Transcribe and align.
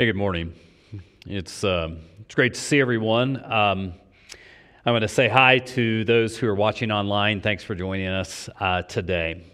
Hey, 0.00 0.06
good 0.06 0.16
morning. 0.16 0.54
It's, 1.26 1.62
uh, 1.62 1.90
it's 2.20 2.34
great 2.34 2.54
to 2.54 2.60
see 2.60 2.80
everyone. 2.80 3.36
Um, 3.36 3.92
I'm 4.86 4.92
going 4.92 5.02
to 5.02 5.08
say 5.08 5.28
hi 5.28 5.58
to 5.58 6.06
those 6.06 6.38
who 6.38 6.48
are 6.48 6.54
watching 6.54 6.90
online. 6.90 7.42
Thanks 7.42 7.64
for 7.64 7.74
joining 7.74 8.06
us 8.06 8.48
uh, 8.60 8.80
today. 8.80 9.44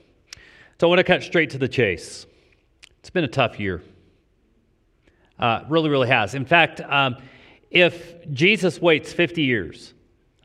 So, 0.80 0.86
I 0.86 0.88
want 0.88 1.00
to 1.00 1.02
cut 1.02 1.24
straight 1.24 1.50
to 1.50 1.58
the 1.58 1.66
chase. 1.66 2.26
It's 3.00 3.10
been 3.10 3.24
a 3.24 3.26
tough 3.26 3.58
year. 3.58 3.82
Uh, 5.36 5.64
really, 5.68 5.90
really 5.90 6.06
has. 6.06 6.36
In 6.36 6.44
fact, 6.44 6.80
um, 6.80 7.16
if 7.72 8.30
Jesus 8.30 8.80
waits 8.80 9.12
50 9.12 9.42
years 9.42 9.94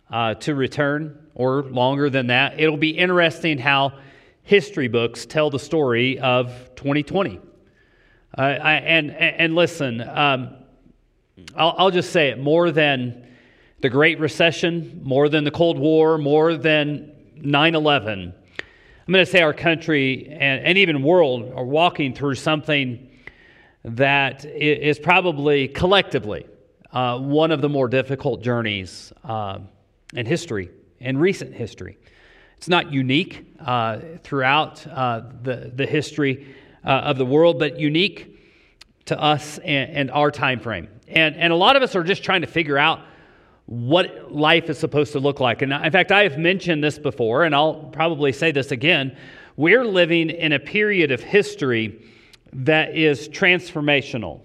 uh, 0.09 0.33
to 0.33 0.55
return, 0.55 1.27
or 1.35 1.61
longer 1.61 2.09
than 2.09 2.25
that, 2.25 2.59
it'll 2.59 2.75
be 2.75 2.89
interesting 2.89 3.59
how 3.59 3.99
history 4.41 4.87
books 4.87 5.27
tell 5.27 5.51
the 5.51 5.59
story 5.59 6.17
of 6.17 6.47
2020. 6.75 7.50
I, 8.35 8.75
and, 8.75 9.11
and 9.11 9.55
listen, 9.55 10.01
um, 10.01 10.55
I'll, 11.55 11.75
I'll 11.77 11.91
just 11.91 12.11
say 12.11 12.29
it 12.29 12.39
more 12.39 12.71
than 12.71 13.27
the 13.81 13.89
Great 13.89 14.19
Recession, 14.19 15.01
more 15.03 15.27
than 15.27 15.43
the 15.43 15.51
Cold 15.51 15.77
War, 15.77 16.17
more 16.17 16.55
than 16.55 17.11
9 17.35 17.75
11. 17.75 18.33
I'm 19.07 19.13
going 19.13 19.25
to 19.25 19.31
say 19.31 19.41
our 19.41 19.53
country 19.53 20.27
and, 20.29 20.63
and 20.63 20.77
even 20.77 21.03
world 21.03 21.51
are 21.55 21.65
walking 21.65 22.13
through 22.13 22.35
something 22.35 23.09
that 23.83 24.45
is 24.45 24.99
probably 24.99 25.67
collectively 25.67 26.45
uh, 26.93 27.17
one 27.17 27.51
of 27.51 27.61
the 27.61 27.69
more 27.69 27.87
difficult 27.87 28.41
journeys 28.41 29.11
uh, 29.23 29.59
in 30.13 30.25
history, 30.25 30.69
in 30.99 31.17
recent 31.17 31.53
history. 31.53 31.97
It's 32.57 32.69
not 32.69 32.93
unique 32.93 33.45
uh, 33.59 33.99
throughout 34.23 34.85
uh, 34.87 35.23
the, 35.41 35.71
the 35.73 35.85
history 35.85 36.55
uh, 36.85 36.89
of 36.89 37.17
the 37.17 37.25
world, 37.25 37.59
but 37.59 37.79
unique 37.79 38.39
to 39.05 39.19
us 39.19 39.57
and, 39.59 39.91
and 39.91 40.11
our 40.11 40.31
time 40.31 40.59
frame. 40.59 40.87
And, 41.07 41.35
and 41.35 41.51
a 41.51 41.55
lot 41.55 41.75
of 41.75 41.83
us 41.83 41.95
are 41.95 42.03
just 42.03 42.23
trying 42.23 42.41
to 42.41 42.47
figure 42.47 42.77
out 42.77 43.01
what 43.65 44.33
life 44.33 44.69
is 44.69 44.77
supposed 44.77 45.13
to 45.13 45.19
look 45.19 45.39
like. 45.39 45.61
And 45.61 45.71
in 45.71 45.91
fact, 45.91 46.11
I 46.11 46.23
have 46.23 46.37
mentioned 46.37 46.83
this 46.83 46.99
before, 46.99 47.43
and 47.43 47.55
I'll 47.55 47.75
probably 47.75 48.31
say 48.31 48.51
this 48.51 48.71
again. 48.71 49.15
We're 49.55 49.85
living 49.85 50.29
in 50.29 50.53
a 50.53 50.59
period 50.59 51.11
of 51.11 51.21
history 51.21 52.05
that 52.53 52.95
is 52.95 53.29
transformational. 53.29 54.41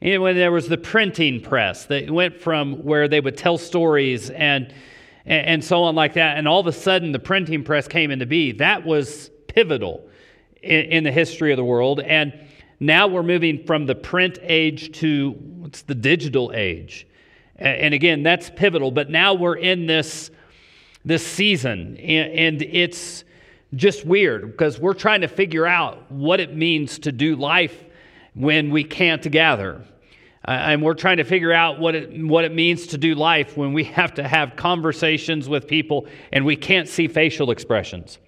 And 0.00 0.22
when 0.22 0.36
there 0.36 0.52
was 0.52 0.68
the 0.68 0.78
printing 0.78 1.40
press 1.40 1.86
that 1.86 2.10
went 2.10 2.40
from 2.40 2.84
where 2.84 3.08
they 3.08 3.20
would 3.20 3.36
tell 3.36 3.58
stories 3.58 4.30
and, 4.30 4.72
and 5.26 5.64
so 5.64 5.82
on 5.82 5.94
like 5.94 6.14
that, 6.14 6.36
and 6.36 6.46
all 6.46 6.60
of 6.60 6.66
a 6.66 6.72
sudden 6.72 7.12
the 7.12 7.18
printing 7.18 7.64
press 7.64 7.88
came 7.88 8.10
into 8.10 8.26
being, 8.26 8.58
that 8.58 8.84
was 8.84 9.30
pivotal 9.48 10.08
in, 10.64 10.92
in 10.92 11.04
the 11.04 11.12
history 11.12 11.52
of 11.52 11.56
the 11.56 11.64
world. 11.64 12.00
And 12.00 12.32
now 12.80 13.06
we're 13.06 13.22
moving 13.22 13.64
from 13.64 13.86
the 13.86 13.94
print 13.94 14.38
age 14.42 14.98
to 15.00 15.30
what's 15.30 15.82
the 15.82 15.94
digital 15.94 16.52
age. 16.54 17.06
And 17.56 17.94
again, 17.94 18.22
that's 18.22 18.50
pivotal. 18.50 18.90
But 18.90 19.10
now 19.10 19.34
we're 19.34 19.56
in 19.56 19.86
this, 19.86 20.30
this 21.04 21.24
season, 21.24 21.96
and 21.98 22.32
and 22.32 22.62
it's 22.62 23.24
just 23.76 24.04
weird 24.04 24.50
because 24.50 24.78
we're 24.78 24.94
trying 24.94 25.20
to 25.20 25.28
figure 25.28 25.66
out 25.66 26.10
what 26.10 26.40
it 26.40 26.54
means 26.54 26.98
to 27.00 27.12
do 27.12 27.36
life 27.36 27.84
when 28.34 28.70
we 28.70 28.84
can't 28.84 29.30
gather. 29.30 29.82
Uh, 30.46 30.50
and 30.50 30.82
we're 30.82 30.94
trying 30.94 31.16
to 31.16 31.24
figure 31.24 31.52
out 31.52 31.80
what 31.80 31.94
it, 31.94 32.22
what 32.22 32.44
it 32.44 32.52
means 32.52 32.88
to 32.88 32.98
do 32.98 33.14
life 33.14 33.56
when 33.56 33.72
we 33.72 33.84
have 33.84 34.12
to 34.14 34.26
have 34.26 34.56
conversations 34.56 35.48
with 35.48 35.66
people 35.66 36.06
and 36.32 36.44
we 36.44 36.54
can't 36.54 36.88
see 36.88 37.08
facial 37.08 37.50
expressions. 37.50 38.18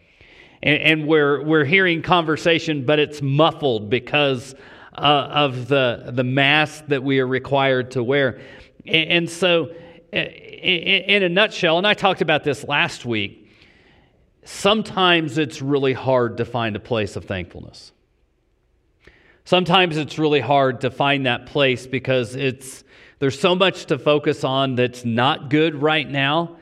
And, 0.62 0.83
and 0.83 1.09
we're, 1.09 1.43
we're 1.43 1.65
hearing 1.65 2.03
conversation, 2.03 2.85
but 2.85 2.99
it's 2.99 3.23
muffled 3.23 3.91
because 3.91 4.55
uh, 4.97 5.01
of 5.01 5.69
the, 5.69 6.11
the 6.12 6.25
mask 6.25 6.87
that 6.87 7.03
we 7.03 7.21
are 7.21 7.27
required 7.27 7.93
to 7.93 8.03
wear. 8.03 8.41
And, 8.87 9.11
and 9.11 9.31
so, 9.31 9.75
in 10.12 11.22
a 11.22 11.28
nutshell, 11.28 11.78
and 11.78 11.87
I 11.87 11.95
talked 11.95 12.22
about 12.22 12.45
this 12.45 12.65
last 12.65 13.05
week, 13.05 13.50
sometimes 14.45 15.37
it's 15.37 15.61
really 15.61 15.93
hard 15.93 16.39
to 16.39 16.45
find 16.45 16.77
a 16.77 16.81
place 16.81 17.16
of 17.16 17.25
thankfulness. 17.25 17.93
Sometimes 19.45 19.97
it's 19.97 20.19
really 20.19 20.41
hard 20.41 20.81
to 20.81 20.91
find 20.91 21.27
that 21.27 21.47
place 21.47 21.87
because 21.87 22.34
it's 22.34 22.84
there's 23.19 23.39
so 23.39 23.55
much 23.55 23.87
to 23.87 23.99
focus 23.99 24.45
on 24.45 24.75
that's 24.75 25.05
not 25.05 25.50
good 25.50 25.81
right 25.81 26.09
now 26.09 26.56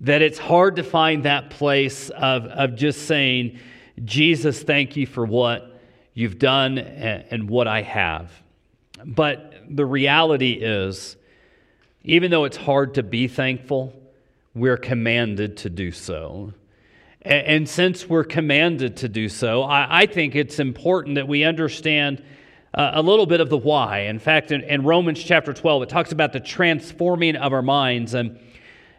that 0.00 0.22
it's 0.22 0.38
hard 0.38 0.76
to 0.76 0.82
find 0.82 1.24
that 1.24 1.50
place 1.50 2.10
of, 2.10 2.46
of 2.46 2.74
just 2.74 3.06
saying, 3.06 3.58
Jesus, 4.02 4.62
thank 4.62 4.96
you 4.96 5.06
for 5.06 5.26
what 5.26 5.80
you've 6.14 6.38
done 6.38 6.78
and, 6.78 7.24
and 7.30 7.50
what 7.50 7.68
I 7.68 7.82
have. 7.82 8.32
But 9.04 9.54
the 9.68 9.84
reality 9.84 10.52
is, 10.52 11.16
even 12.02 12.30
though 12.30 12.44
it's 12.44 12.56
hard 12.56 12.94
to 12.94 13.02
be 13.02 13.28
thankful, 13.28 13.94
we're 14.54 14.78
commanded 14.78 15.58
to 15.58 15.70
do 15.70 15.92
so. 15.92 16.54
And, 17.22 17.46
and 17.46 17.68
since 17.68 18.08
we're 18.08 18.24
commanded 18.24 18.96
to 18.98 19.08
do 19.08 19.28
so, 19.28 19.62
I, 19.62 20.02
I 20.02 20.06
think 20.06 20.34
it's 20.34 20.58
important 20.58 21.16
that 21.16 21.28
we 21.28 21.44
understand 21.44 22.24
uh, 22.72 22.92
a 22.94 23.02
little 23.02 23.26
bit 23.26 23.40
of 23.40 23.50
the 23.50 23.58
why. 23.58 24.00
In 24.00 24.18
fact, 24.18 24.50
in, 24.50 24.62
in 24.62 24.82
Romans 24.82 25.22
chapter 25.22 25.52
12, 25.52 25.82
it 25.82 25.88
talks 25.90 26.12
about 26.12 26.32
the 26.32 26.40
transforming 26.40 27.36
of 27.36 27.52
our 27.52 27.62
minds. 27.62 28.14
And, 28.14 28.38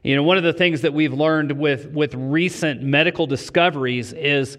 you 0.04 0.16
know, 0.16 0.24
one 0.24 0.38
of 0.38 0.44
the 0.44 0.54
things 0.54 0.82
that 0.82 0.94
we've 0.94 1.14
learned 1.14 1.52
with, 1.52 1.88
with 1.92 2.16
recent 2.16 2.82
medical 2.82 3.28
discoveries 3.28 4.14
is 4.14 4.58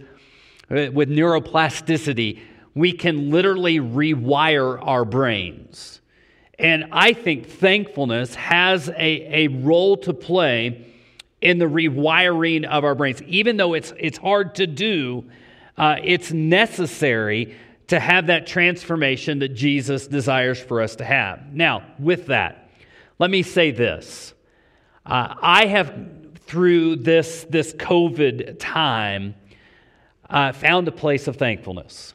uh, 0.71 0.91
with 0.93 1.09
neuroplasticity, 1.09 2.41
we 2.75 2.93
can 2.93 3.31
literally 3.31 3.81
rewire 3.81 4.79
our 4.81 5.05
brains. 5.05 6.01
And 6.59 6.87
I 6.93 7.13
think 7.13 7.49
thankfulness 7.49 8.37
has 8.37 8.89
a, 8.89 9.45
a 9.45 9.49
role 9.49 9.97
to 9.99 10.15
play 10.15 10.87
in 11.41 11.59
the 11.59 11.65
rewiring 11.65 12.65
of 12.65 12.85
our 12.85 12.95
brains. 12.95 13.21
Even 13.23 13.57
though 13.57 13.75
it's, 13.75 13.93
it's 13.99 14.19
hard 14.19 14.55
to 14.55 14.67
do, 14.69 15.25
uh, 15.77 15.97
it's 16.05 16.33
necessary 16.33 17.57
to 17.89 17.99
have 17.99 18.29
that 18.29 18.47
transformation 18.47 19.41
that 19.41 19.49
Jesus 19.49 20.07
desires 20.07 20.61
for 20.61 20.81
us 20.81 20.97
to 20.97 21.05
have. 21.05 21.53
Now, 21.53 21.83
with 21.99 22.27
that, 22.27 22.71
let 23.19 23.29
me 23.29 23.43
say 23.43 23.73
this. 23.73 24.35
Uh, 25.05 25.35
I 25.41 25.67
have, 25.67 25.93
through 26.47 26.97
this, 26.97 27.45
this 27.51 27.73
COVID 27.73 28.59
time, 28.59 29.35
uh, 30.31 30.53
found 30.53 30.87
a 30.87 30.93
place 30.93 31.27
of 31.27 31.37
thankfulness. 31.37 32.15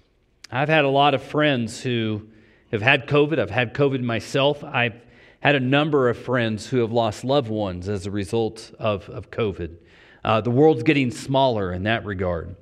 I've 0.51 0.69
had 0.69 0.85
a 0.85 0.89
lot 0.89 1.13
of 1.13 1.21
friends 1.21 1.81
who 1.81 2.27
have 2.71 2.81
had 2.81 3.07
COVID. 3.07 3.39
I've 3.39 3.49
had 3.49 3.73
COVID 3.73 4.01
myself. 4.01 4.63
I've 4.63 5.01
had 5.41 5.55
a 5.55 5.59
number 5.59 6.09
of 6.09 6.17
friends 6.17 6.67
who 6.67 6.77
have 6.77 6.91
lost 6.91 7.23
loved 7.23 7.49
ones 7.49 7.89
as 7.89 8.05
a 8.05 8.11
result 8.11 8.71
of, 8.79 9.09
of 9.09 9.29
COVID. 9.31 9.75
Uh, 10.23 10.41
the 10.41 10.49
world's 10.51 10.83
getting 10.83 11.11
smaller 11.11 11.73
in 11.73 11.83
that 11.83 12.05
regard. 12.05 12.55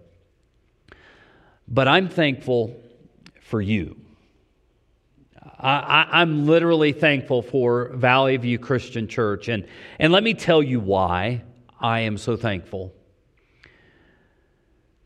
But 1.67 1.87
I'm 1.87 2.09
thankful 2.09 2.79
for 3.41 3.61
you. 3.61 3.95
I, 5.59 6.21
am 6.21 6.45
literally 6.45 6.91
thankful 6.91 7.41
for 7.41 7.89
Valley 7.93 8.37
View 8.37 8.59
Christian 8.59 9.07
Church. 9.07 9.47
And, 9.47 9.65
and 9.99 10.11
let 10.11 10.23
me 10.23 10.33
tell 10.33 10.61
you 10.61 10.79
why 10.79 11.43
I 11.79 12.01
am 12.01 12.17
so 12.17 12.35
thankful. 12.35 12.93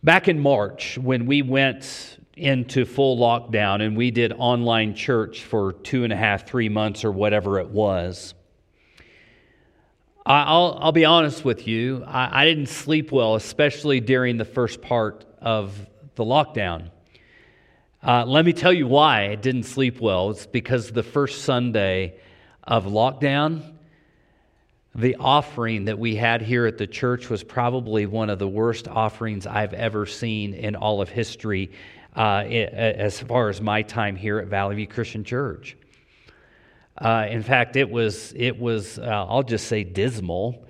Back 0.04 0.28
in 0.28 0.40
March, 0.40 0.98
when 0.98 1.26
we 1.26 1.42
went 1.42 2.18
into 2.40 2.86
full 2.86 3.18
lockdown 3.18 3.86
and 3.86 3.98
we 3.98 4.12
did 4.12 4.32
online 4.34 4.96
church 4.96 5.44
for 5.44 5.74
two 5.74 6.04
and 6.06 6.14
a 6.14 6.16
half, 6.16 6.48
three 6.48 6.70
months, 6.70 7.04
or 7.04 7.12
whatever 7.12 7.60
it 7.60 7.68
was. 7.68 8.34
I'll, 10.26 10.78
I'll 10.80 10.92
be 10.92 11.06
honest 11.06 11.44
with 11.44 11.68
you, 11.68 12.04
I, 12.06 12.42
I 12.42 12.46
didn't 12.46 12.68
sleep 12.68 13.12
well, 13.12 13.36
especially 13.36 14.00
during 14.00 14.38
the 14.38 14.46
first 14.46 14.82
part 14.82 15.26
of 15.42 15.76
the 16.16 16.24
lockdown. 16.24 16.92
Uh, 18.02 18.24
let 18.26 18.46
me 18.46 18.54
tell 18.54 18.72
you 18.72 18.88
why 18.88 19.30
I 19.30 19.36
didn't 19.36 19.64
sleep 19.64 20.00
well. 20.00 20.30
It's 20.30 20.46
because 20.46 20.90
the 20.90 21.04
first 21.04 21.42
Sunday 21.42 22.16
of 22.64 22.86
lockdown, 22.86 23.74
the 24.96 25.18
offering 25.18 25.86
that 25.86 26.00
we 26.00 26.16
had 26.16 26.42
here 26.42 26.66
at 26.66 26.78
the 26.78 26.88
church 26.88 27.30
was 27.30 27.44
probably 27.44 28.06
one 28.06 28.30
of 28.30 28.40
the 28.40 28.48
worst 28.48 28.88
offerings 28.88 29.46
I've 29.46 29.74
ever 29.74 30.06
seen 30.06 30.54
in 30.54 30.78
all 30.78 31.02
of 31.02 31.10
history 31.10 31.72
uh, 32.16 32.46
as 32.46 33.20
far 33.20 33.50
as 33.50 33.60
my 33.60 33.82
time 33.82 34.16
here 34.16 34.40
at 34.40 34.48
Valley 34.48 34.78
View 34.78 34.88
Christian 34.88 35.26
Church. 35.26 35.76
Uh, 36.98 37.28
in 37.30 37.44
fact, 37.44 37.76
it 37.76 37.90
was, 37.90 38.34
it 38.34 38.58
was 38.58 38.98
uh, 38.98 39.26
I'll 39.28 39.44
just 39.44 39.68
say, 39.68 39.84
dismal. 39.84 40.66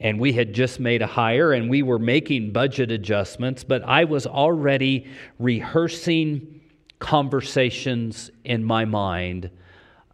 And 0.00 0.18
we 0.18 0.32
had 0.32 0.54
just 0.54 0.80
made 0.80 1.02
a 1.02 1.06
hire 1.06 1.52
and 1.52 1.68
we 1.68 1.82
were 1.82 1.98
making 1.98 2.52
budget 2.52 2.90
adjustments, 2.90 3.64
but 3.64 3.82
I 3.84 4.04
was 4.04 4.26
already 4.26 5.06
rehearsing 5.38 6.60
conversations 6.98 8.30
in 8.44 8.64
my 8.64 8.84
mind 8.84 9.50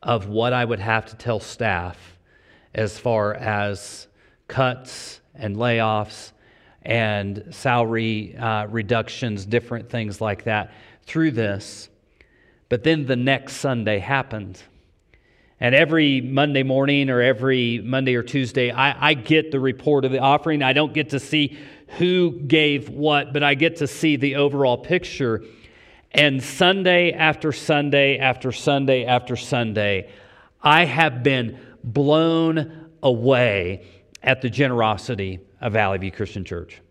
of 0.02 0.28
what 0.28 0.52
I 0.52 0.64
would 0.64 0.80
have 0.80 1.06
to 1.06 1.16
tell 1.16 1.40
staff 1.40 2.18
as 2.74 2.98
far 2.98 3.34
as 3.34 4.08
cuts 4.48 5.20
and 5.34 5.56
layoffs 5.56 6.32
and 6.82 7.44
salary 7.50 8.36
uh, 8.36 8.66
reductions, 8.66 9.44
different 9.44 9.90
things 9.90 10.20
like 10.20 10.44
that 10.44 10.72
through 11.02 11.32
this. 11.32 11.88
But 12.68 12.84
then 12.84 13.06
the 13.06 13.16
next 13.16 13.56
Sunday 13.56 13.98
happened. 13.98 14.62
And 15.58 15.75
every 15.75 16.20
Monday 16.20 16.62
morning 16.62 17.08
or 17.08 17.23
every 17.23 17.81
Monday 17.82 18.14
or 18.14 18.23
Tuesday, 18.23 18.70
I, 18.70 19.11
I, 19.11 19.14
get 19.14 19.50
the 19.50 19.61
report 19.61 20.05
of 20.05 20.12
the 20.12 20.19
offering. 20.19 20.62
I 20.62 20.75
don't 20.75 20.93
get 20.93 21.11
to 21.11 21.20
see 21.20 21.56
who 21.99 22.32
gave 22.32 22.91
what, 22.91 23.32
but 23.32 23.43
I 23.43 23.55
get 23.55 23.76
to 23.76 23.87
see 23.87 24.17
the 24.17 24.37
overall 24.37 24.76
picture. 24.76 25.43
And 26.12 26.43
Sunday 26.43 27.12
after 27.12 27.53
Sunday 27.53 28.19
after 28.19 28.53
Sunday 28.53 29.06
after 29.06 29.35
Sunday, 29.35 30.11
I 30.62 30.85
have 30.85 31.23
been 31.23 31.58
blown 31.82 32.91
away 33.03 33.87
at 34.23 34.43
the 34.43 34.50
generosity 34.50 35.41
of 35.61 35.73
Valley 35.73 35.99
View 35.99 36.11
Christian 36.11 36.44
Church. 36.44 36.82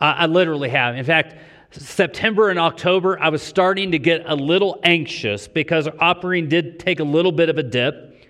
I, 0.00 0.12
I 0.12 0.26
literally 0.26 0.70
have. 0.70 0.96
In 0.96 1.04
fact, 1.04 1.36
September 1.70 2.48
and 2.48 2.58
October, 2.58 3.20
I 3.20 3.28
was 3.28 3.42
starting 3.42 3.92
to 3.92 3.98
get 3.98 4.22
a 4.26 4.34
little 4.34 4.80
anxious 4.82 5.46
because 5.48 5.86
our 5.86 5.94
offering 6.00 6.48
did 6.48 6.80
take 6.80 7.00
a 7.00 7.04
little 7.04 7.32
bit 7.32 7.48
of 7.48 7.58
a 7.58 7.62
dip. 7.62 8.26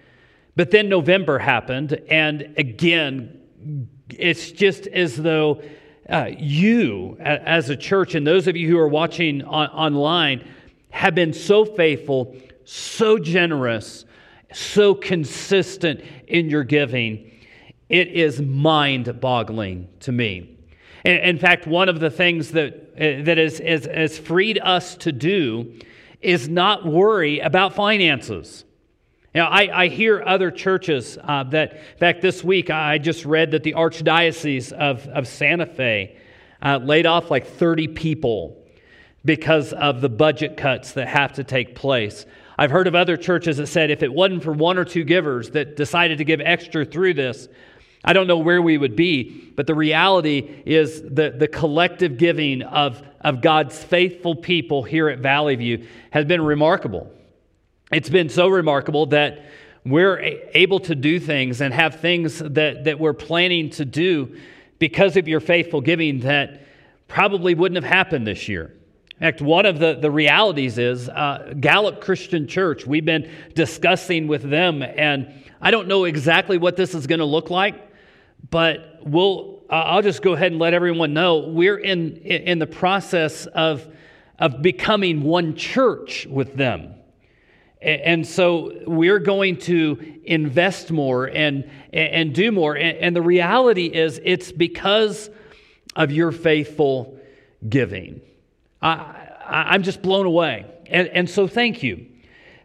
But 0.56 0.72
then 0.72 0.88
November 0.88 1.38
happened, 1.38 2.00
and 2.08 2.54
again, 2.56 3.88
it's 4.10 4.50
just 4.50 4.88
as 4.88 5.16
though 5.16 5.62
uh, 6.08 6.30
you, 6.36 7.16
as 7.20 7.70
a 7.70 7.76
church, 7.76 8.16
and 8.16 8.26
those 8.26 8.48
of 8.48 8.56
you 8.56 8.68
who 8.68 8.78
are 8.78 8.88
watching 8.88 9.42
on, 9.42 9.68
online, 9.68 10.48
have 10.90 11.14
been 11.14 11.32
so 11.32 11.64
faithful, 11.64 12.34
so 12.64 13.18
generous, 13.18 14.04
so 14.52 14.94
consistent 14.94 16.00
in 16.26 16.50
your 16.50 16.64
giving. 16.64 17.30
It 17.88 18.08
is 18.08 18.40
mind 18.40 19.20
boggling 19.20 19.88
to 20.00 20.12
me. 20.12 20.56
In 21.04 21.38
fact, 21.38 21.66
one 21.66 21.88
of 21.88 22.00
the 22.00 22.10
things 22.10 22.50
that, 22.52 22.87
that 22.98 23.38
is, 23.38 23.60
is, 23.60 23.86
has 23.86 24.18
freed 24.18 24.58
us 24.58 24.96
to 24.96 25.12
do 25.12 25.72
is 26.20 26.48
not 26.48 26.84
worry 26.84 27.38
about 27.38 27.74
finances. 27.74 28.64
Now, 29.34 29.48
I, 29.48 29.84
I 29.84 29.88
hear 29.88 30.22
other 30.26 30.50
churches 30.50 31.16
uh, 31.22 31.44
that, 31.44 31.74
in 31.74 31.98
fact, 31.98 32.22
this 32.22 32.42
week 32.42 32.70
I 32.70 32.98
just 32.98 33.24
read 33.24 33.52
that 33.52 33.62
the 33.62 33.74
Archdiocese 33.74 34.72
of, 34.72 35.06
of 35.08 35.28
Santa 35.28 35.66
Fe 35.66 36.16
uh, 36.60 36.78
laid 36.82 37.06
off 37.06 37.30
like 37.30 37.46
30 37.46 37.88
people 37.88 38.56
because 39.24 39.72
of 39.72 40.00
the 40.00 40.08
budget 40.08 40.56
cuts 40.56 40.92
that 40.92 41.06
have 41.06 41.34
to 41.34 41.44
take 41.44 41.74
place. 41.74 42.26
I've 42.56 42.70
heard 42.72 42.88
of 42.88 42.96
other 42.96 43.16
churches 43.16 43.58
that 43.58 43.68
said 43.68 43.90
if 43.90 44.02
it 44.02 44.12
wasn't 44.12 44.42
for 44.42 44.52
one 44.52 44.78
or 44.78 44.84
two 44.84 45.04
givers 45.04 45.50
that 45.50 45.76
decided 45.76 46.18
to 46.18 46.24
give 46.24 46.40
extra 46.40 46.84
through 46.84 47.14
this, 47.14 47.48
I 48.04 48.12
don't 48.12 48.26
know 48.26 48.38
where 48.38 48.62
we 48.62 48.78
would 48.78 48.96
be, 48.96 49.52
but 49.56 49.66
the 49.66 49.74
reality 49.74 50.62
is 50.64 51.02
the, 51.02 51.34
the 51.36 51.48
collective 51.48 52.16
giving 52.16 52.62
of, 52.62 53.02
of 53.20 53.40
God's 53.40 53.82
faithful 53.82 54.36
people 54.36 54.82
here 54.82 55.08
at 55.08 55.18
Valley 55.18 55.56
View 55.56 55.86
has 56.10 56.24
been 56.24 56.40
remarkable. 56.40 57.12
It's 57.92 58.08
been 58.08 58.28
so 58.28 58.48
remarkable 58.48 59.06
that 59.06 59.46
we're 59.84 60.18
able 60.54 60.80
to 60.80 60.94
do 60.94 61.18
things 61.18 61.60
and 61.60 61.72
have 61.72 62.00
things 62.00 62.38
that, 62.38 62.84
that 62.84 63.00
we're 63.00 63.14
planning 63.14 63.70
to 63.70 63.84
do 63.84 64.36
because 64.78 65.16
of 65.16 65.26
your 65.26 65.40
faithful 65.40 65.80
giving 65.80 66.20
that 66.20 66.62
probably 67.08 67.54
wouldn't 67.54 67.82
have 67.82 67.90
happened 67.90 68.26
this 68.26 68.48
year. 68.48 68.74
In 69.12 69.20
fact, 69.20 69.40
one 69.40 69.66
of 69.66 69.80
the, 69.80 69.94
the 69.94 70.10
realities 70.10 70.78
is 70.78 71.08
uh, 71.08 71.54
Gallup 71.58 72.00
Christian 72.00 72.46
Church. 72.46 72.86
We've 72.86 73.04
been 73.04 73.28
discussing 73.54 74.28
with 74.28 74.42
them, 74.42 74.82
and 74.82 75.32
I 75.60 75.72
don't 75.72 75.88
know 75.88 76.04
exactly 76.04 76.58
what 76.58 76.76
this 76.76 76.94
is 76.94 77.08
going 77.08 77.18
to 77.18 77.24
look 77.24 77.50
like. 77.50 77.87
But 78.50 79.00
we'll, 79.02 79.62
I'll 79.70 80.02
just 80.02 80.22
go 80.22 80.32
ahead 80.32 80.52
and 80.52 80.60
let 80.60 80.74
everyone 80.74 81.12
know 81.12 81.38
we're 81.38 81.78
in, 81.78 82.16
in 82.18 82.58
the 82.58 82.66
process 82.66 83.46
of, 83.46 83.86
of 84.38 84.62
becoming 84.62 85.22
one 85.22 85.54
church 85.54 86.26
with 86.26 86.54
them. 86.56 86.94
And 87.80 88.26
so 88.26 88.72
we're 88.86 89.20
going 89.20 89.58
to 89.58 90.20
invest 90.24 90.90
more 90.90 91.26
and, 91.26 91.70
and 91.92 92.34
do 92.34 92.50
more. 92.50 92.74
And 92.76 93.14
the 93.14 93.22
reality 93.22 93.86
is, 93.86 94.20
it's 94.24 94.50
because 94.50 95.30
of 95.94 96.10
your 96.10 96.32
faithful 96.32 97.18
giving. 97.68 98.20
I, 98.82 99.28
I'm 99.46 99.82
just 99.84 100.02
blown 100.02 100.26
away. 100.26 100.66
And, 100.86 101.06
and 101.08 101.30
so 101.30 101.46
thank 101.46 101.82
you. 101.84 102.06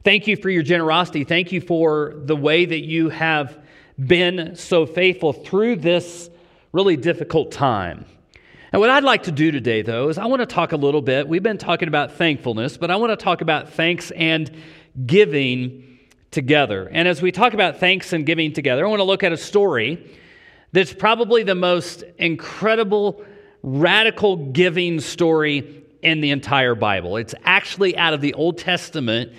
Thank 0.03 0.27
you 0.27 0.35
for 0.35 0.49
your 0.49 0.63
generosity. 0.63 1.23
Thank 1.23 1.51
you 1.51 1.61
for 1.61 2.13
the 2.15 2.35
way 2.35 2.65
that 2.65 2.81
you 2.81 3.09
have 3.09 3.62
been 3.97 4.55
so 4.55 4.85
faithful 4.85 5.33
through 5.33 5.77
this 5.77 6.29
really 6.71 6.97
difficult 6.97 7.51
time. 7.51 8.05
And 8.71 8.79
what 8.79 8.89
I'd 8.89 9.03
like 9.03 9.23
to 9.23 9.31
do 9.31 9.51
today, 9.51 9.83
though, 9.83 10.09
is 10.09 10.17
I 10.17 10.25
want 10.25 10.39
to 10.39 10.47
talk 10.47 10.71
a 10.71 10.77
little 10.77 11.01
bit. 11.01 11.27
We've 11.27 11.43
been 11.43 11.59
talking 11.59 11.87
about 11.87 12.13
thankfulness, 12.13 12.75
but 12.75 12.89
I 12.89 12.95
want 12.95 13.11
to 13.11 13.23
talk 13.23 13.41
about 13.41 13.69
thanks 13.69 14.09
and 14.11 14.49
giving 15.05 15.99
together. 16.31 16.89
And 16.91 17.07
as 17.07 17.21
we 17.21 17.31
talk 17.31 17.53
about 17.53 17.79
thanks 17.79 18.13
and 18.13 18.25
giving 18.25 18.51
together, 18.51 18.83
I 18.83 18.89
want 18.89 18.99
to 18.99 19.05
look 19.05 19.23
at 19.23 19.31
a 19.31 19.37
story 19.37 20.17
that's 20.71 20.91
probably 20.91 21.43
the 21.43 21.53
most 21.53 22.03
incredible, 22.17 23.23
radical 23.61 24.37
giving 24.37 24.99
story 24.99 25.83
in 26.01 26.19
the 26.19 26.31
entire 26.31 26.73
Bible. 26.73 27.17
It's 27.17 27.35
actually 27.43 27.95
out 27.95 28.15
of 28.15 28.21
the 28.21 28.33
Old 28.33 28.57
Testament 28.57 29.33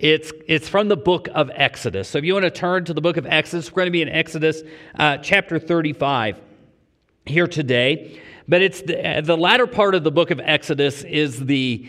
it's, 0.00 0.32
it's 0.48 0.66
from 0.66 0.88
the 0.88 0.96
book 0.96 1.28
of 1.34 1.50
Exodus. 1.52 2.08
So 2.08 2.16
if 2.16 2.24
you 2.24 2.32
want 2.32 2.44
to 2.44 2.50
turn 2.50 2.86
to 2.86 2.94
the 2.94 3.02
book 3.02 3.18
of 3.18 3.26
Exodus, 3.26 3.70
we're 3.70 3.82
going 3.82 3.88
to 3.88 3.92
be 3.92 4.00
in 4.00 4.08
Exodus 4.08 4.62
uh, 4.98 5.18
chapter 5.18 5.58
35 5.58 6.40
here 7.26 7.46
today. 7.46 8.18
But 8.48 8.62
it's 8.62 8.80
the, 8.80 9.20
the 9.22 9.36
latter 9.36 9.66
part 9.66 9.94
of 9.94 10.02
the 10.02 10.10
book 10.10 10.30
of 10.30 10.40
Exodus 10.40 11.04
is 11.04 11.44
the, 11.44 11.86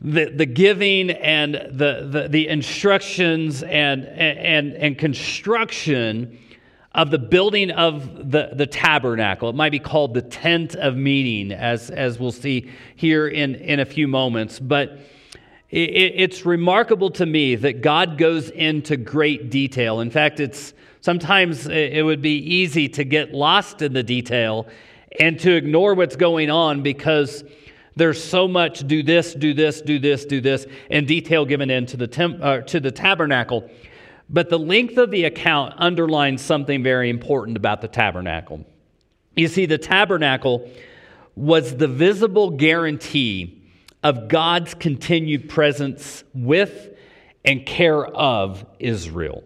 the, 0.00 0.26
the 0.26 0.46
giving 0.46 1.10
and 1.10 1.54
the, 1.54 2.08
the, 2.08 2.28
the 2.28 2.46
instructions 2.46 3.64
and, 3.64 4.04
and, 4.06 4.74
and 4.74 4.96
construction 4.96 6.38
of 6.92 7.10
the 7.10 7.18
building 7.18 7.72
of 7.72 8.30
the, 8.30 8.50
the 8.52 8.68
tabernacle. 8.68 9.48
It 9.48 9.56
might 9.56 9.72
be 9.72 9.80
called 9.80 10.14
the 10.14 10.22
tent 10.22 10.76
of 10.76 10.94
meeting, 10.94 11.50
as, 11.50 11.90
as 11.90 12.20
we'll 12.20 12.30
see 12.30 12.70
here 12.94 13.26
in, 13.26 13.56
in 13.56 13.80
a 13.80 13.84
few 13.84 14.06
moments. 14.06 14.60
But 14.60 15.00
it's 15.76 16.46
remarkable 16.46 17.10
to 17.10 17.26
me 17.26 17.56
that 17.56 17.80
God 17.80 18.16
goes 18.16 18.48
into 18.48 18.96
great 18.96 19.50
detail. 19.50 19.98
In 20.00 20.10
fact, 20.10 20.38
it's 20.38 20.72
sometimes 21.00 21.66
it 21.66 22.04
would 22.04 22.22
be 22.22 22.38
easy 22.38 22.88
to 22.90 23.02
get 23.02 23.34
lost 23.34 23.82
in 23.82 23.92
the 23.92 24.04
detail 24.04 24.68
and 25.18 25.38
to 25.40 25.52
ignore 25.52 25.94
what's 25.94 26.14
going 26.14 26.48
on 26.48 26.82
because 26.82 27.42
there's 27.96 28.22
so 28.22 28.46
much 28.46 28.86
do 28.86 29.02
this, 29.02 29.34
do 29.34 29.52
this, 29.52 29.80
do 29.80 29.98
this, 29.98 30.24
do 30.24 30.40
this, 30.40 30.64
and 30.90 31.08
detail 31.08 31.44
given 31.44 31.70
into 31.70 31.96
the 31.96 32.06
temp, 32.06 32.38
uh, 32.40 32.60
to 32.60 32.78
the 32.78 32.92
tabernacle. 32.92 33.68
But 34.30 34.50
the 34.50 34.58
length 34.60 34.96
of 34.96 35.10
the 35.10 35.24
account 35.24 35.74
underlines 35.78 36.40
something 36.40 36.84
very 36.84 37.10
important 37.10 37.56
about 37.56 37.80
the 37.80 37.88
tabernacle. 37.88 38.64
You 39.34 39.48
see, 39.48 39.66
the 39.66 39.78
tabernacle 39.78 40.70
was 41.34 41.76
the 41.76 41.88
visible 41.88 42.50
guarantee 42.50 43.63
of 44.04 44.28
God's 44.28 44.74
continued 44.74 45.48
presence 45.48 46.22
with 46.34 46.90
and 47.44 47.66
care 47.66 48.06
of 48.06 48.64
Israel. 48.78 49.42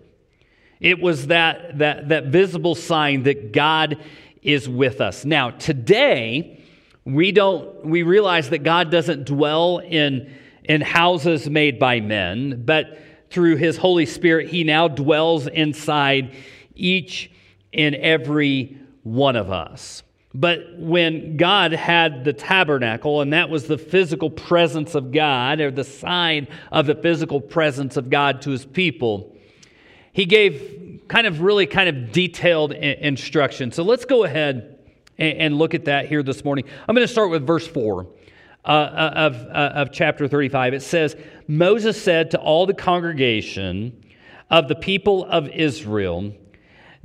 It 0.80 1.00
was 1.00 1.28
that, 1.28 1.78
that, 1.78 2.08
that 2.10 2.26
visible 2.26 2.74
sign 2.74 3.22
that 3.22 3.52
God 3.52 4.02
is 4.42 4.68
with 4.68 5.00
us. 5.00 5.24
Now, 5.24 5.50
today, 5.50 6.60
we 7.04 7.32
don't 7.32 7.84
we 7.84 8.02
realize 8.02 8.50
that 8.50 8.58
God 8.58 8.90
doesn't 8.90 9.24
dwell 9.24 9.78
in, 9.78 10.32
in 10.64 10.80
houses 10.80 11.48
made 11.48 11.78
by 11.78 12.00
men, 12.00 12.64
but 12.64 12.98
through 13.30 13.56
his 13.56 13.76
Holy 13.76 14.06
Spirit, 14.06 14.48
he 14.48 14.64
now 14.64 14.88
dwells 14.88 15.46
inside 15.46 16.34
each 16.74 17.30
and 17.72 17.94
every 17.94 18.78
one 19.02 19.36
of 19.36 19.50
us. 19.50 20.02
But 20.34 20.78
when 20.78 21.36
God 21.36 21.72
had 21.72 22.24
the 22.24 22.34
tabernacle, 22.34 23.22
and 23.22 23.32
that 23.32 23.48
was 23.48 23.66
the 23.66 23.78
physical 23.78 24.28
presence 24.28 24.94
of 24.94 25.10
God, 25.10 25.60
or 25.60 25.70
the 25.70 25.84
sign 25.84 26.48
of 26.70 26.86
the 26.86 26.94
physical 26.94 27.40
presence 27.40 27.96
of 27.96 28.10
God 28.10 28.42
to 28.42 28.50
his 28.50 28.66
people, 28.66 29.34
he 30.12 30.26
gave 30.26 31.02
kind 31.08 31.26
of 31.26 31.40
really 31.40 31.66
kind 31.66 31.88
of 31.88 32.12
detailed 32.12 32.72
instruction. 32.72 33.72
So 33.72 33.82
let's 33.82 34.04
go 34.04 34.24
ahead 34.24 34.78
and 35.16 35.56
look 35.56 35.74
at 35.74 35.86
that 35.86 36.06
here 36.06 36.22
this 36.22 36.44
morning. 36.44 36.64
I'm 36.86 36.94
going 36.94 37.06
to 37.06 37.12
start 37.12 37.30
with 37.30 37.46
verse 37.46 37.66
4 37.66 38.06
uh, 38.64 38.68
uh, 38.68 39.12
of, 39.14 39.34
uh, 39.46 39.72
of 39.74 39.92
chapter 39.92 40.28
35. 40.28 40.74
It 40.74 40.82
says, 40.82 41.16
Moses 41.46 42.00
said 42.00 42.32
to 42.32 42.38
all 42.38 42.66
the 42.66 42.74
congregation 42.74 44.04
of 44.50 44.68
the 44.68 44.74
people 44.74 45.24
of 45.24 45.48
Israel, 45.48 46.34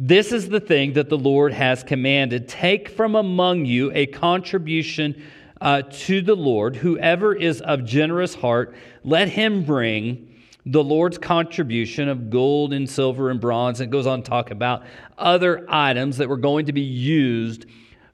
this 0.06 0.34
is 0.34 0.50
the 0.50 0.60
thing 0.60 0.94
that 0.94 1.08
the 1.08 1.18
Lord 1.18 1.54
has 1.54 1.82
commanded. 1.82 2.50
Take 2.50 2.90
from 2.90 3.16
among 3.16 3.64
you 3.64 3.90
a 3.94 4.06
contribution 4.06 5.24
uh, 5.62 5.84
to 5.92 6.22
the 6.22 6.36
Lord. 6.36 6.76
Whoever 6.76 7.34
is 7.34 7.62
of 7.62 7.86
generous 7.86 8.36
heart, 8.36 8.76
let 9.06 9.30
him 9.30 9.64
bring 9.64 10.30
the 10.66 10.84
Lord's 10.84 11.18
contribution 11.18 12.10
of 12.10 12.30
gold 12.30 12.74
and 12.74 12.90
silver 12.90 13.30
and 13.30 13.40
bronze. 13.40 13.80
It 13.80 13.92
goes 13.92 14.06
on 14.06 14.24
to 14.24 14.30
talk 14.30 14.52
about 14.52 14.84
other 15.18 15.66
items 15.70 16.18
that 16.18 16.28
were 16.28 16.36
going 16.36 16.66
to 16.66 16.74
be 16.74 16.82
used 16.82 17.66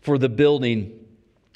for 0.02 0.20
the 0.20 0.30
building 0.30 1.08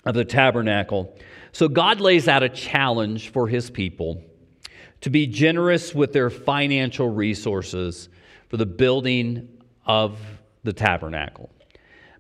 of 0.04 0.16
the 0.16 0.25
tabernacle. 0.25 1.16
So 1.52 1.68
God 1.68 2.02
lays 2.02 2.28
out 2.28 2.42
a 2.42 2.50
challenge 2.50 3.30
for 3.30 3.48
his 3.48 3.70
people 3.70 4.24
to 5.02 5.12
be 5.12 5.28
generous 5.28 5.94
with 5.94 6.12
their 6.12 6.32
financial 6.32 7.08
resources 7.08 8.10
for 8.50 8.58
the 8.58 8.66
building 8.66 9.48
of 9.86 10.18
the 10.63 10.74
tabernacle. 10.74 11.50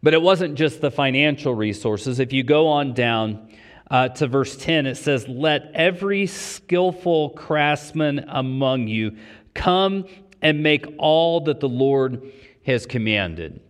But 0.01 0.13
it 0.13 0.21
wasn't 0.21 0.55
just 0.55 0.81
the 0.81 0.91
financial 0.91 1.55
resources. 1.55 2.19
If 2.19 2.33
you 2.33 2.43
go 2.43 2.67
on 2.67 2.93
down 2.93 3.49
uh, 3.89 4.09
to 4.09 4.27
verse 4.27 4.57
10, 4.57 4.85
it 4.85 4.95
says, 4.95 5.27
Let 5.27 5.71
every 5.73 6.27
skillful 6.27 7.29
craftsman 7.31 8.25
among 8.27 8.87
you 8.87 9.17
come 9.53 10.05
and 10.41 10.61
make 10.61 10.85
all 10.97 11.41
that 11.41 11.61
the 11.61 11.69
Lord 11.69 12.31
has 12.65 12.85
commanded. 12.85 13.61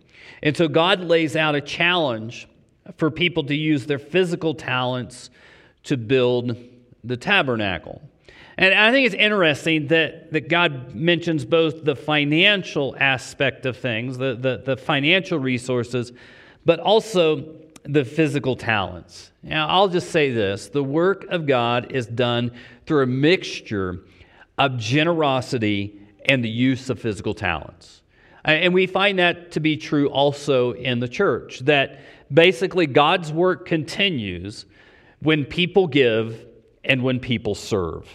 And 0.42 0.56
so 0.56 0.66
God 0.66 1.00
lays 1.00 1.36
out 1.36 1.54
a 1.54 1.60
challenge 1.60 2.48
for 2.96 3.10
people 3.10 3.44
to 3.44 3.54
use 3.54 3.86
their 3.86 3.98
physical 3.98 4.54
talents 4.54 5.30
to 5.84 5.96
build 5.96 6.56
the 7.02 7.16
tabernacle. 7.16 8.02
And 8.56 8.72
I 8.72 8.92
think 8.92 9.06
it's 9.06 9.14
interesting 9.14 9.88
that, 9.88 10.32
that 10.32 10.48
God 10.48 10.94
mentions 10.94 11.44
both 11.44 11.84
the 11.84 11.96
financial 11.96 12.94
aspect 12.98 13.66
of 13.66 13.76
things, 13.76 14.16
the, 14.18 14.36
the, 14.36 14.62
the 14.64 14.76
financial 14.76 15.38
resources, 15.38 16.12
but 16.64 16.78
also 16.78 17.56
the 17.82 18.04
physical 18.04 18.56
talents. 18.56 19.30
Now, 19.42 19.68
I'll 19.68 19.88
just 19.88 20.10
say 20.10 20.30
this 20.30 20.68
the 20.68 20.84
work 20.84 21.24
of 21.30 21.46
God 21.46 21.92
is 21.92 22.06
done 22.06 22.52
through 22.86 23.02
a 23.02 23.06
mixture 23.06 24.00
of 24.56 24.78
generosity 24.78 26.00
and 26.26 26.42
the 26.42 26.48
use 26.48 26.88
of 26.90 27.00
physical 27.00 27.34
talents. 27.34 28.02
And 28.44 28.74
we 28.74 28.86
find 28.86 29.18
that 29.18 29.52
to 29.52 29.60
be 29.60 29.76
true 29.76 30.08
also 30.10 30.72
in 30.72 31.00
the 31.00 31.08
church, 31.08 31.60
that 31.60 32.00
basically 32.32 32.86
God's 32.86 33.32
work 33.32 33.66
continues 33.66 34.66
when 35.20 35.44
people 35.44 35.86
give 35.86 36.46
and 36.84 37.02
when 37.02 37.20
people 37.20 37.54
serve. 37.54 38.06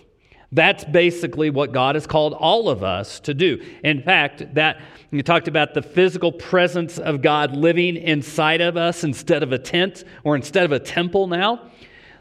That's 0.52 0.84
basically 0.84 1.52
what 1.52 1.72
God 1.72 1.96
has 1.96 2.08
called 2.08 2.34
all 2.34 2.70
of 2.70 2.84
us 2.84 3.20
to 3.22 3.34
do. 3.34 3.64
In 3.84 4.02
fact, 4.02 4.56
that 4.56 4.82
you 5.12 5.22
talked 5.22 5.48
about 5.48 5.74
the 5.74 5.84
physical 5.84 6.32
presence 6.32 6.98
of 6.98 7.22
God 7.22 7.56
living 7.56 7.96
inside 7.96 8.62
of 8.62 8.76
us 8.76 9.04
instead 9.04 9.44
of 9.44 9.52
a 9.52 9.60
tent 9.60 10.04
or 10.24 10.36
instead 10.36 10.66
of 10.66 10.72
a 10.72 10.80
temple 10.80 11.28
now. 11.28 11.70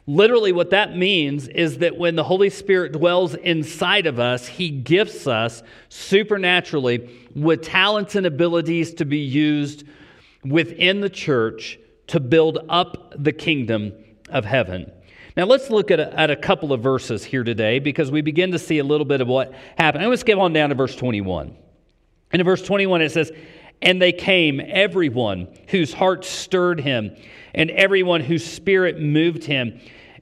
Literally, 0.07 0.53
what 0.53 0.71
that 0.71 0.97
means 0.97 1.49
is 1.49 1.79
that 1.79 1.99
when 1.99 2.17
the 2.17 2.25
Holy 2.25 2.49
Spirit 2.49 2.93
dwells 2.93 3.35
inside 3.35 4.07
of 4.07 4.19
us, 4.19 4.47
He 4.47 4.71
gifts 4.71 5.27
us 5.27 5.63
supernaturally 5.91 7.11
with 7.35 7.63
talents 7.63 8.15
and 8.15 8.27
abilities 8.27 8.95
to 8.95 9.05
be 9.05 9.19
used 9.19 9.85
within 10.45 11.01
the 11.03 11.11
church 11.11 11.79
to 12.07 12.21
build 12.21 12.59
up 12.71 13.13
the 13.17 13.33
kingdom 13.33 13.93
of 14.31 14.47
heaven. 14.47 14.91
Now, 15.39 15.45
let's 15.45 15.71
look 15.71 15.93
at 15.93 16.01
a, 16.01 16.19
at 16.19 16.33
a 16.33 16.37
couple 16.37 16.73
of 16.73 16.83
verses 16.83 17.23
here 17.23 17.45
today 17.45 17.79
because 17.79 18.11
we 18.11 18.23
begin 18.23 18.51
to 18.51 18.59
see 18.59 18.81
a 18.81 18.85
little 18.85 19.05
bit 19.05 19.21
of 19.21 19.29
what 19.29 19.55
happened. 19.77 20.05
Let's 20.09 20.23
skip 20.23 20.37
on 20.37 20.53
down 20.53 20.71
to 20.71 20.75
verse 20.75 20.97
21. 20.97 21.57
And 22.33 22.41
in 22.41 22.45
verse 22.45 22.61
21, 22.61 23.03
it 23.03 23.13
says, 23.13 23.31
And 23.81 24.03
they 24.03 24.11
came, 24.11 24.61
everyone 24.61 25.47
whose 25.69 25.93
heart 25.93 26.25
stirred 26.25 26.81
him, 26.81 27.15
and 27.55 27.71
everyone 27.71 28.21
whose 28.21 28.45
spirit 28.45 29.01
moved 29.01 29.45
him, 29.45 29.79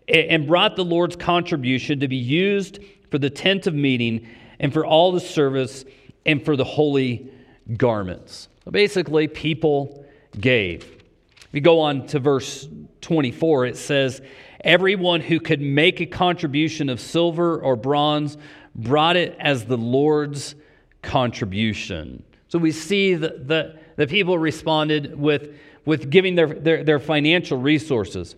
and 0.06 0.46
brought 0.46 0.76
the 0.76 0.84
Lord's 0.84 1.16
contribution 1.16 2.00
to 2.00 2.08
be 2.08 2.16
used 2.16 2.80
for 3.10 3.16
the 3.16 3.30
tent 3.30 3.66
of 3.66 3.72
meeting, 3.72 4.28
and 4.60 4.70
for 4.70 4.84
all 4.84 5.12
the 5.12 5.20
service, 5.20 5.86
and 6.26 6.44
for 6.44 6.56
the 6.56 6.64
holy 6.64 7.32
garments. 7.78 8.50
So 8.66 8.70
basically, 8.70 9.28
people 9.28 10.04
gave. 10.38 10.82
If 10.82 11.48
you 11.52 11.62
go 11.62 11.80
on 11.80 12.06
to 12.08 12.18
verse 12.18 12.68
24, 13.00 13.64
it 13.64 13.78
says, 13.78 14.20
Everyone 14.66 15.20
who 15.20 15.38
could 15.38 15.60
make 15.60 16.00
a 16.00 16.06
contribution 16.06 16.88
of 16.88 17.00
silver 17.00 17.60
or 17.60 17.76
bronze 17.76 18.36
brought 18.74 19.14
it 19.14 19.36
as 19.38 19.64
the 19.64 19.76
Lord's 19.76 20.56
contribution. 21.02 22.24
So 22.48 22.58
we 22.58 22.72
see 22.72 23.14
that 23.14 23.46
the, 23.46 23.78
the 23.94 24.08
people 24.08 24.36
responded 24.36 25.16
with, 25.16 25.54
with 25.84 26.10
giving 26.10 26.34
their, 26.34 26.48
their, 26.48 26.82
their 26.82 26.98
financial 26.98 27.58
resources. 27.58 28.34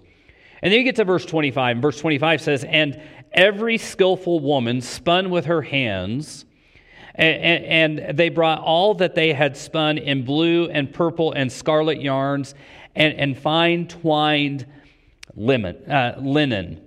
And 0.60 0.70
then 0.70 0.78
you 0.78 0.84
get 0.84 0.96
to 0.96 1.04
verse 1.04 1.24
25. 1.24 1.76
And 1.76 1.82
verse 1.82 1.98
25 1.98 2.42
says, 2.42 2.62
And 2.62 3.00
every 3.32 3.78
skillful 3.78 4.38
woman 4.40 4.82
spun 4.82 5.30
with 5.30 5.46
her 5.46 5.62
hands, 5.62 6.44
and, 7.14 7.98
and, 7.98 8.18
they 8.18 8.28
brought 8.28 8.60
all 8.60 8.94
that 8.96 9.14
they 9.14 9.32
had 9.32 9.56
spun 9.56 9.96
in 9.96 10.26
blue 10.26 10.68
and 10.68 10.92
purple 10.92 11.32
and 11.32 11.50
scarlet 11.50 12.02
yarns 12.02 12.54
and, 12.94 13.14
and 13.14 13.36
fine 13.36 13.88
twined 13.88 14.66
lemon, 15.38 15.76
uh, 15.90 16.18
linen. 16.20 16.82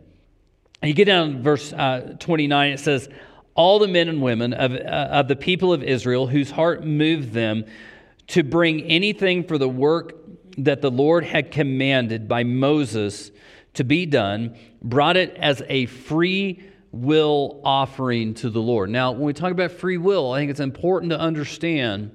You 0.83 0.93
get 0.93 1.05
down 1.05 1.33
to 1.33 1.39
verse 1.39 1.73
uh, 1.73 2.15
29, 2.19 2.71
it 2.73 2.79
says, 2.79 3.09
All 3.55 3.79
the 3.79 3.87
men 3.87 4.09
and 4.09 4.21
women 4.21 4.53
of, 4.53 4.73
uh, 4.73 4.75
of 4.75 5.27
the 5.27 5.35
people 5.35 5.73
of 5.73 5.83
Israel 5.83 6.27
whose 6.27 6.51
heart 6.51 6.83
moved 6.83 7.33
them 7.33 7.65
to 8.27 8.43
bring 8.43 8.81
anything 8.83 9.43
for 9.43 9.57
the 9.57 9.69
work 9.69 10.13
that 10.57 10.81
the 10.81 10.91
Lord 10.91 11.23
had 11.23 11.51
commanded 11.51 12.27
by 12.27 12.43
Moses 12.43 13.31
to 13.75 13.83
be 13.83 14.05
done, 14.05 14.57
brought 14.81 15.17
it 15.17 15.35
as 15.37 15.63
a 15.69 15.85
free 15.85 16.61
will 16.91 17.61
offering 17.63 18.33
to 18.35 18.49
the 18.49 18.61
Lord. 18.61 18.89
Now, 18.89 19.11
when 19.11 19.21
we 19.21 19.33
talk 19.33 19.51
about 19.51 19.71
free 19.71 19.97
will, 19.97 20.33
I 20.33 20.39
think 20.39 20.51
it's 20.51 20.59
important 20.59 21.11
to 21.11 21.19
understand 21.19 22.11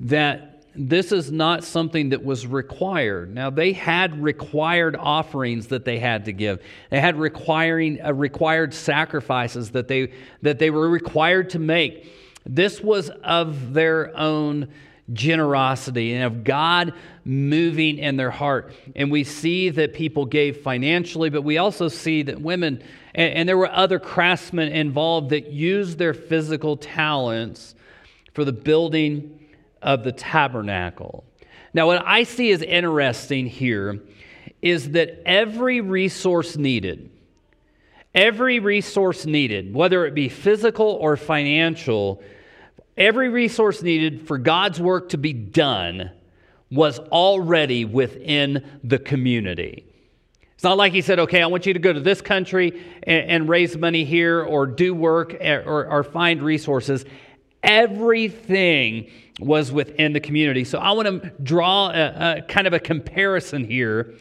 that 0.00 0.53
this 0.76 1.12
is 1.12 1.30
not 1.30 1.64
something 1.64 2.10
that 2.10 2.24
was 2.24 2.46
required. 2.46 3.32
Now 3.32 3.50
they 3.50 3.72
had 3.72 4.22
required 4.22 4.96
offerings 4.96 5.68
that 5.68 5.84
they 5.84 5.98
had 5.98 6.24
to 6.24 6.32
give. 6.32 6.60
They 6.90 7.00
had 7.00 7.18
requiring 7.18 8.00
uh, 8.02 8.12
required 8.12 8.74
sacrifices 8.74 9.70
that 9.72 9.88
they 9.88 10.12
that 10.42 10.58
they 10.58 10.70
were 10.70 10.88
required 10.88 11.50
to 11.50 11.58
make. 11.58 12.12
This 12.44 12.80
was 12.80 13.08
of 13.22 13.72
their 13.72 14.16
own 14.16 14.68
generosity 15.12 16.14
and 16.14 16.24
of 16.24 16.44
God 16.44 16.94
moving 17.24 17.98
in 17.98 18.16
their 18.16 18.30
heart. 18.30 18.72
And 18.96 19.10
we 19.10 19.22
see 19.22 19.70
that 19.70 19.94
people 19.94 20.24
gave 20.24 20.58
financially, 20.58 21.30
but 21.30 21.42
we 21.42 21.58
also 21.58 21.88
see 21.88 22.22
that 22.22 22.40
women 22.40 22.82
and, 23.14 23.32
and 23.34 23.48
there 23.48 23.56
were 23.58 23.70
other 23.70 23.98
craftsmen 23.98 24.72
involved 24.72 25.30
that 25.30 25.52
used 25.52 25.98
their 25.98 26.14
physical 26.14 26.76
talents 26.76 27.74
for 28.32 28.44
the 28.44 28.52
building 28.52 29.38
of 29.84 30.02
the 30.02 30.12
tabernacle. 30.12 31.24
Now, 31.72 31.86
what 31.86 32.02
I 32.04 32.24
see 32.24 32.50
as 32.52 32.62
interesting 32.62 33.46
here 33.46 34.00
is 34.62 34.92
that 34.92 35.22
every 35.26 35.80
resource 35.80 36.56
needed, 36.56 37.10
every 38.14 38.58
resource 38.58 39.26
needed, 39.26 39.74
whether 39.74 40.06
it 40.06 40.14
be 40.14 40.28
physical 40.28 40.86
or 40.86 41.16
financial, 41.16 42.22
every 42.96 43.28
resource 43.28 43.82
needed 43.82 44.26
for 44.26 44.38
God's 44.38 44.80
work 44.80 45.10
to 45.10 45.18
be 45.18 45.32
done 45.32 46.10
was 46.70 46.98
already 46.98 47.84
within 47.84 48.64
the 48.82 48.98
community. 48.98 49.84
It's 50.54 50.64
not 50.64 50.78
like 50.78 50.92
he 50.92 51.02
said, 51.02 51.18
okay, 51.18 51.42
I 51.42 51.46
want 51.46 51.66
you 51.66 51.74
to 51.74 51.78
go 51.78 51.92
to 51.92 52.00
this 52.00 52.22
country 52.22 52.82
and, 53.02 53.30
and 53.30 53.48
raise 53.48 53.76
money 53.76 54.04
here 54.04 54.42
or 54.42 54.66
do 54.66 54.94
work 54.94 55.34
or, 55.34 55.86
or 55.86 56.02
find 56.04 56.42
resources. 56.42 57.04
Everything 57.64 59.10
was 59.40 59.72
within 59.72 60.12
the 60.12 60.20
community. 60.20 60.64
So 60.64 60.78
I 60.78 60.92
want 60.92 61.22
to 61.22 61.32
draw 61.42 61.90
a, 61.90 62.36
a 62.38 62.42
kind 62.42 62.66
of 62.66 62.72
a 62.72 62.78
comparison 62.78 63.64
here. 63.64 64.14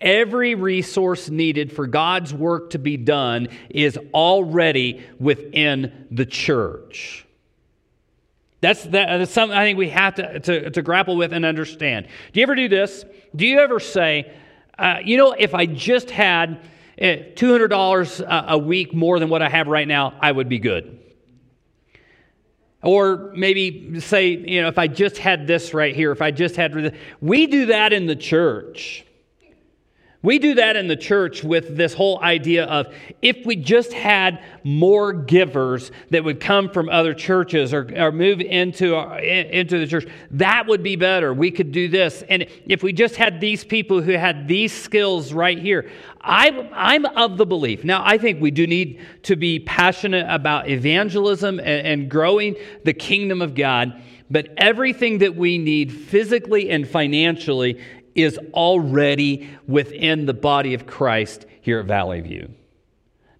Every 0.00 0.54
resource 0.54 1.30
needed 1.30 1.72
for 1.72 1.86
God's 1.86 2.34
work 2.34 2.70
to 2.70 2.78
be 2.78 2.96
done 2.96 3.48
is 3.70 3.98
already 4.12 5.04
within 5.18 6.06
the 6.10 6.26
church. 6.26 7.26
That's, 8.60 8.82
that, 8.84 9.18
that's 9.18 9.30
something 9.30 9.56
I 9.56 9.64
think 9.64 9.78
we 9.78 9.90
have 9.90 10.16
to, 10.16 10.40
to, 10.40 10.70
to, 10.70 10.82
grapple 10.82 11.16
with 11.16 11.32
and 11.32 11.44
understand. 11.44 12.08
Do 12.32 12.40
you 12.40 12.44
ever 12.44 12.54
do 12.54 12.68
this? 12.68 13.04
Do 13.34 13.46
you 13.46 13.60
ever 13.60 13.78
say, 13.78 14.32
uh, 14.78 14.98
you 15.04 15.18
know, 15.18 15.32
if 15.38 15.54
I 15.54 15.66
just 15.66 16.10
had 16.10 16.60
eh, 16.98 17.32
$200 17.34 18.46
a 18.48 18.58
week 18.58 18.94
more 18.94 19.18
than 19.20 19.28
what 19.28 19.42
I 19.42 19.48
have 19.48 19.68
right 19.68 19.86
now, 19.86 20.14
I 20.20 20.32
would 20.32 20.48
be 20.48 20.58
good? 20.58 21.05
Or 22.82 23.32
maybe 23.34 24.00
say, 24.00 24.28
you 24.28 24.62
know, 24.62 24.68
if 24.68 24.78
I 24.78 24.86
just 24.86 25.18
had 25.18 25.46
this 25.46 25.72
right 25.72 25.94
here, 25.94 26.12
if 26.12 26.20
I 26.20 26.30
just 26.30 26.56
had. 26.56 26.94
We 27.20 27.46
do 27.46 27.66
that 27.66 27.92
in 27.92 28.06
the 28.06 28.16
church. 28.16 29.05
We 30.26 30.40
do 30.40 30.54
that 30.54 30.74
in 30.74 30.88
the 30.88 30.96
church 30.96 31.44
with 31.44 31.76
this 31.76 31.94
whole 31.94 32.20
idea 32.20 32.64
of 32.64 32.92
if 33.22 33.46
we 33.46 33.54
just 33.54 33.92
had 33.92 34.42
more 34.64 35.12
givers 35.12 35.92
that 36.10 36.24
would 36.24 36.40
come 36.40 36.68
from 36.68 36.88
other 36.88 37.14
churches 37.14 37.72
or, 37.72 37.88
or 37.96 38.10
move 38.10 38.40
into, 38.40 38.96
uh, 38.96 39.02
our, 39.02 39.18
into 39.20 39.78
the 39.78 39.86
church, 39.86 40.08
that 40.32 40.66
would 40.66 40.82
be 40.82 40.96
better. 40.96 41.32
We 41.32 41.52
could 41.52 41.70
do 41.70 41.86
this. 41.86 42.24
And 42.28 42.46
if 42.66 42.82
we 42.82 42.92
just 42.92 43.14
had 43.14 43.40
these 43.40 43.62
people 43.62 44.02
who 44.02 44.14
had 44.14 44.48
these 44.48 44.72
skills 44.72 45.32
right 45.32 45.60
here, 45.60 45.88
I, 46.20 46.70
I'm 46.72 47.06
of 47.06 47.36
the 47.36 47.46
belief. 47.46 47.84
Now, 47.84 48.02
I 48.04 48.18
think 48.18 48.40
we 48.40 48.50
do 48.50 48.66
need 48.66 49.00
to 49.22 49.36
be 49.36 49.60
passionate 49.60 50.26
about 50.28 50.68
evangelism 50.68 51.60
and, 51.60 51.86
and 51.86 52.10
growing 52.10 52.56
the 52.82 52.94
kingdom 52.94 53.40
of 53.40 53.54
God. 53.54 54.02
But 54.28 54.48
everything 54.56 55.18
that 55.18 55.36
we 55.36 55.56
need 55.56 55.92
physically 55.92 56.70
and 56.70 56.88
financially 56.88 57.80
is 58.16 58.38
already 58.54 59.48
within 59.66 60.26
the 60.26 60.34
body 60.34 60.74
of 60.74 60.86
Christ 60.86 61.46
here 61.60 61.78
at 61.80 61.86
Valley 61.86 62.20
View. 62.20 62.52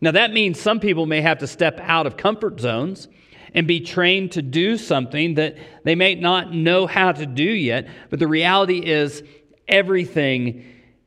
Now, 0.00 0.10
that 0.12 0.32
means 0.32 0.60
some 0.60 0.78
people 0.78 1.06
may 1.06 1.22
have 1.22 1.38
to 1.38 1.46
step 1.46 1.80
out 1.82 2.06
of 2.06 2.16
comfort 2.16 2.60
zones 2.60 3.08
and 3.54 3.66
be 3.66 3.80
trained 3.80 4.32
to 4.32 4.42
do 4.42 4.76
something 4.76 5.34
that 5.34 5.56
they 5.84 5.94
may 5.94 6.14
not 6.14 6.52
know 6.52 6.86
how 6.86 7.12
to 7.12 7.24
do 7.24 7.42
yet, 7.42 7.88
but 8.10 8.18
the 8.18 8.28
reality 8.28 8.78
is 8.78 9.22
everything 9.66 10.64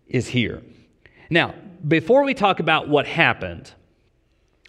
is 0.07 0.27
here. 0.27 0.63
Now, 1.29 1.53
before 1.87 2.23
we 2.23 2.33
talk 2.33 2.59
about 2.59 2.89
what 2.89 3.05
happened, 3.05 3.71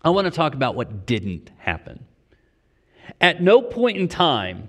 I 0.04 0.10
want 0.10 0.26
to 0.26 0.30
talk 0.30 0.54
about 0.54 0.74
what 0.74 1.06
didn't 1.06 1.50
happen. 1.58 2.04
At 3.20 3.42
no 3.42 3.62
point 3.62 3.96
in 3.96 4.08
time 4.08 4.68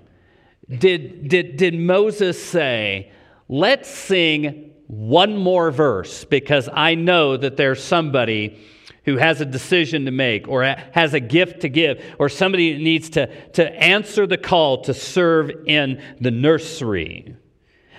did, 0.68 1.28
did, 1.28 1.56
did 1.58 1.74
Moses 1.74 2.42
say, 2.42 3.10
Let's 3.52 3.90
sing 3.90 4.72
one 4.86 5.36
more 5.36 5.70
verse 5.70 6.24
because 6.24 6.70
I 6.72 6.94
know 6.94 7.36
that 7.36 7.58
there's 7.58 7.84
somebody 7.84 8.58
who 9.04 9.18
has 9.18 9.42
a 9.42 9.44
decision 9.44 10.06
to 10.06 10.10
make 10.10 10.48
or 10.48 10.64
has 10.92 11.12
a 11.12 11.20
gift 11.20 11.60
to 11.60 11.68
give 11.68 12.02
or 12.18 12.30
somebody 12.30 12.72
that 12.72 12.78
needs 12.78 13.10
to, 13.10 13.26
to 13.50 13.70
answer 13.70 14.26
the 14.26 14.38
call 14.38 14.80
to 14.84 14.94
serve 14.94 15.50
in 15.66 16.02
the 16.18 16.30
nursery. 16.30 17.36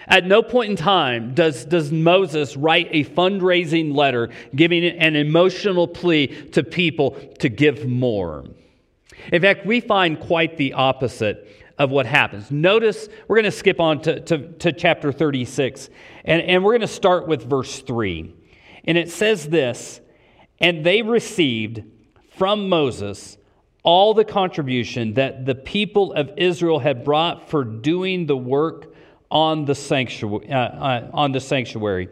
At 0.08 0.26
no 0.26 0.42
point 0.42 0.72
in 0.72 0.76
time 0.76 1.36
does, 1.36 1.66
does 1.66 1.92
Moses 1.92 2.58
write 2.58 2.88
a 2.90 3.06
fundraising 3.06 3.96
letter 3.96 4.32
giving 4.56 4.84
an 4.84 5.16
emotional 5.16 5.88
plea 5.88 6.30
to 6.54 6.64
people 6.64 7.12
to 7.38 7.48
give 7.48 7.88
more. 7.88 8.44
In 9.32 9.44
fact, 9.44 9.68
we 9.68 9.82
find 9.82 10.20
quite 10.20 10.58
the 10.58 10.74
opposite 10.74 11.48
of 11.78 11.90
what 11.90 12.06
happens. 12.06 12.52
Notice, 12.52 13.08
we're 13.28 13.38
going 13.38 13.46
to 13.46 13.52
skip 13.52 13.80
on 13.80 14.02
to, 14.04 14.20
to, 14.22 14.52
to 14.54 14.72
chapter 14.72 15.12
36, 15.12 15.90
and, 16.26 16.42
and 16.44 16.64
we're 16.64 16.74
going 16.74 16.82
to 16.82 16.88
start 16.88 17.28
with 17.28 17.44
verse 17.44 17.80
3. 17.80 18.34
And 18.86 18.98
it 18.98 19.10
says 19.10 19.48
this 19.48 20.02
And 20.60 20.86
they 20.86 21.02
received 21.02 21.84
from 22.38 22.70
Moses 22.70 23.38
all 23.84 24.14
the 24.14 24.26
contribution 24.26 25.16
that 25.16 25.46
the 25.46 25.56
people 25.56 26.14
of 26.14 26.32
Israel 26.38 26.80
had 26.80 27.04
brought 27.04 27.50
for 27.50 27.64
doing 27.64 28.26
the 28.26 28.38
work 28.38 28.94
on 29.30 29.66
the 29.66 29.76
sanctuary. 29.76 30.50
Uh, 30.50 30.58
uh, 30.58 31.10
on 31.14 31.32
the 31.32 31.40
sanctuary. 31.40 32.10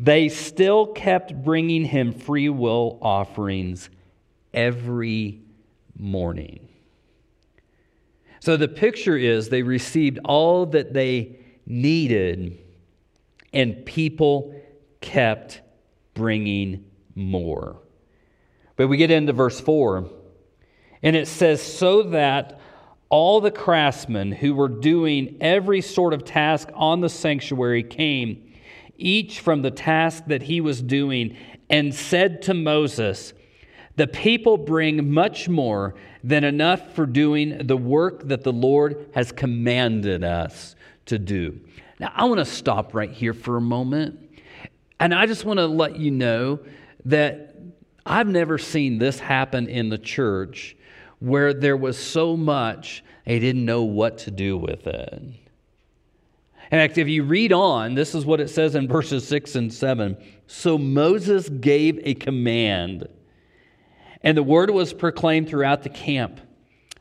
They 0.00 0.28
still 0.28 0.88
kept 0.88 1.44
bringing 1.44 1.84
him 1.84 2.12
free 2.12 2.48
will 2.48 2.98
offerings 3.00 3.90
every 4.52 5.40
morning. 5.96 6.68
So 8.44 8.58
the 8.58 8.68
picture 8.68 9.16
is 9.16 9.48
they 9.48 9.62
received 9.62 10.18
all 10.22 10.66
that 10.66 10.92
they 10.92 11.38
needed, 11.64 12.58
and 13.54 13.86
people 13.86 14.54
kept 15.00 15.62
bringing 16.12 16.84
more. 17.14 17.80
But 18.76 18.88
we 18.88 18.98
get 18.98 19.10
into 19.10 19.32
verse 19.32 19.58
4, 19.58 20.10
and 21.02 21.16
it 21.16 21.26
says, 21.26 21.62
So 21.62 22.02
that 22.02 22.60
all 23.08 23.40
the 23.40 23.50
craftsmen 23.50 24.30
who 24.32 24.54
were 24.54 24.68
doing 24.68 25.38
every 25.40 25.80
sort 25.80 26.12
of 26.12 26.26
task 26.26 26.68
on 26.74 27.00
the 27.00 27.08
sanctuary 27.08 27.82
came, 27.82 28.52
each 28.98 29.40
from 29.40 29.62
the 29.62 29.70
task 29.70 30.24
that 30.26 30.42
he 30.42 30.60
was 30.60 30.82
doing, 30.82 31.34
and 31.70 31.94
said 31.94 32.42
to 32.42 32.52
Moses, 32.52 33.32
The 33.96 34.06
people 34.06 34.56
bring 34.56 35.12
much 35.12 35.48
more 35.48 35.94
than 36.22 36.42
enough 36.44 36.94
for 36.94 37.06
doing 37.06 37.66
the 37.66 37.76
work 37.76 38.26
that 38.28 38.42
the 38.42 38.52
Lord 38.52 39.08
has 39.14 39.30
commanded 39.30 40.24
us 40.24 40.74
to 41.06 41.18
do. 41.18 41.60
Now, 42.00 42.12
I 42.14 42.24
want 42.24 42.38
to 42.38 42.44
stop 42.44 42.94
right 42.94 43.10
here 43.10 43.34
for 43.34 43.56
a 43.56 43.60
moment. 43.60 44.18
And 44.98 45.14
I 45.14 45.26
just 45.26 45.44
want 45.44 45.58
to 45.58 45.66
let 45.66 45.96
you 45.96 46.10
know 46.10 46.60
that 47.04 47.54
I've 48.06 48.28
never 48.28 48.58
seen 48.58 48.98
this 48.98 49.18
happen 49.18 49.68
in 49.68 49.90
the 49.90 49.98
church 49.98 50.76
where 51.20 51.54
there 51.54 51.76
was 51.76 51.96
so 51.98 52.36
much 52.36 53.04
they 53.24 53.38
didn't 53.38 53.64
know 53.64 53.84
what 53.84 54.18
to 54.18 54.30
do 54.30 54.56
with 54.56 54.86
it. 54.86 55.12
In 56.70 56.78
fact, 56.78 56.98
if 56.98 57.08
you 57.08 57.22
read 57.22 57.52
on, 57.52 57.94
this 57.94 58.14
is 58.14 58.26
what 58.26 58.40
it 58.40 58.48
says 58.48 58.74
in 58.74 58.88
verses 58.88 59.26
6 59.28 59.54
and 59.54 59.72
7. 59.72 60.16
So 60.46 60.76
Moses 60.76 61.48
gave 61.48 62.00
a 62.02 62.14
command 62.14 63.08
and 64.24 64.36
the 64.36 64.42
word 64.42 64.70
was 64.70 64.92
proclaimed 64.92 65.48
throughout 65.48 65.84
the 65.84 65.88
camp 65.88 66.40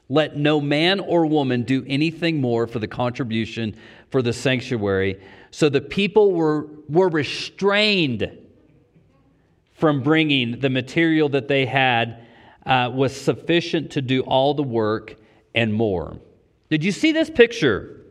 let 0.10 0.38
no 0.38 0.62
man 0.62 1.00
or 1.00 1.26
woman 1.26 1.64
do 1.64 1.84
anything 1.88 2.40
more 2.40 2.68
for 2.68 2.78
the 2.78 2.88
contribution 2.88 3.76
for 4.10 4.22
the 4.22 4.32
sanctuary. 4.32 5.20
So 5.50 5.70
the 5.70 5.82
people 5.82 6.34
were, 6.34 6.68
were 6.88 7.10
restrained 7.10 8.38
from 9.74 10.04
bringing 10.04 10.60
the 10.60 10.70
material 10.70 11.30
that 11.30 11.48
they 11.48 11.66
had 11.66 12.28
uh, 12.66 12.92
was 12.94 13.20
sufficient 13.20 13.92
to 13.92 14.02
do 14.02 14.22
all 14.22 14.54
the 14.54 14.64
work 14.64 15.16
and 15.56 15.74
more. 15.74 16.20
Did 16.70 16.84
you 16.84 16.92
see 16.92 17.12
this 17.12 17.30
picture? 17.30 18.02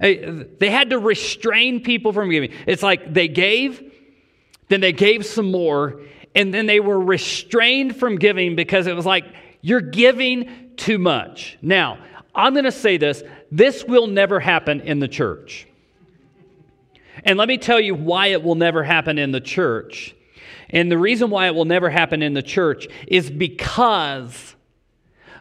They 0.00 0.70
had 0.70 0.90
to 0.90 0.98
restrain 0.98 1.80
people 1.80 2.12
from 2.12 2.30
giving. 2.30 2.52
It's 2.66 2.82
like 2.82 3.14
they 3.14 3.28
gave, 3.28 3.92
then 4.68 4.80
they 4.80 4.92
gave 4.92 5.24
some 5.24 5.50
more, 5.50 6.02
and 6.34 6.52
then 6.52 6.66
they 6.66 6.80
were 6.80 7.00
restrained 7.00 7.96
from 7.96 8.16
giving 8.16 8.56
because 8.56 8.86
it 8.86 8.96
was 8.96 9.06
like, 9.06 9.24
you're 9.60 9.80
giving 9.80 10.72
too 10.76 10.98
much. 10.98 11.56
Now, 11.62 11.98
I'm 12.34 12.52
going 12.52 12.64
to 12.64 12.72
say 12.72 12.96
this 12.96 13.22
this 13.50 13.84
will 13.84 14.06
never 14.06 14.40
happen 14.40 14.80
in 14.80 14.98
the 14.98 15.08
church. 15.08 15.66
And 17.24 17.38
let 17.38 17.48
me 17.48 17.58
tell 17.58 17.80
you 17.80 17.94
why 17.94 18.28
it 18.28 18.42
will 18.42 18.56
never 18.56 18.82
happen 18.82 19.18
in 19.18 19.30
the 19.30 19.40
church. 19.40 20.14
And 20.70 20.90
the 20.90 20.98
reason 20.98 21.30
why 21.30 21.46
it 21.46 21.54
will 21.54 21.64
never 21.64 21.88
happen 21.88 22.22
in 22.22 22.34
the 22.34 22.42
church 22.42 22.88
is 23.06 23.30
because 23.30 24.56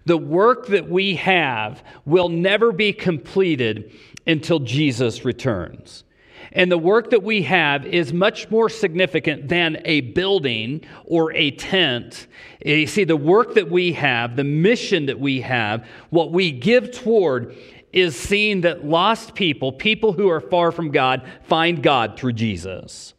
the 0.06 0.18
work 0.18 0.68
that 0.68 0.90
we 0.90 1.16
have 1.16 1.84
will 2.06 2.30
never 2.30 2.72
be 2.72 2.94
completed 2.94 3.92
until 4.28 4.60
Jesus 4.60 5.26
returns. 5.26 6.04
And 6.54 6.72
the 6.72 6.78
work 6.78 7.10
that 7.10 7.24
we 7.24 7.42
have 7.44 7.84
is 7.86 8.14
much 8.14 8.50
more 8.52 8.70
significant 8.70 9.50
than 9.50 9.82
a 9.86 10.02
building 10.02 10.82
or 11.04 11.34
a 11.34 11.52
tent. 11.52 12.28
You 12.64 12.86
see, 12.86 13.04
the 13.04 13.18
work 13.18 13.56
that 13.56 13.70
we 13.72 13.94
have, 13.94 14.36
the 14.36 14.44
mission 14.44 15.08
that 15.08 15.20
we 15.20 15.42
have, 15.42 15.86
what 16.12 16.32
we 16.32 16.52
give 16.52 16.92
toward 16.92 17.56
is 17.92 18.16
seeing 18.16 18.62
that 18.62 18.86
lost 18.86 19.34
people, 19.34 19.72
people 19.72 20.14
who 20.14 20.30
are 20.30 20.40
far 20.40 20.72
from 20.72 20.92
God, 20.92 21.28
find 21.44 21.82
God 21.82 22.18
through 22.18 22.34
Jesus. 22.34 23.16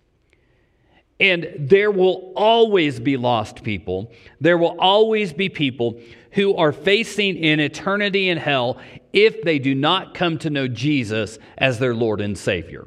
And 1.19 1.49
there 1.59 1.91
will 1.91 2.33
always 2.37 3.01
be 3.01 3.17
lost 3.17 3.65
people. 3.65 4.13
There 4.41 4.59
will 4.59 4.77
always 4.81 5.33
be 5.33 5.49
people 5.49 6.01
who 6.33 6.57
are 6.57 6.73
facing 6.73 7.45
an 7.45 7.61
eternity 7.61 8.29
in 8.29 8.39
hell 8.39 8.79
if 9.13 9.43
they 9.43 9.59
do 9.59 9.75
not 9.75 10.15
come 10.15 10.39
to 10.39 10.51
know 10.51 10.69
Jesus 10.69 11.39
as 11.59 11.79
their 11.79 11.95
Lord 11.95 12.21
and 12.21 12.37
Savior. 12.37 12.87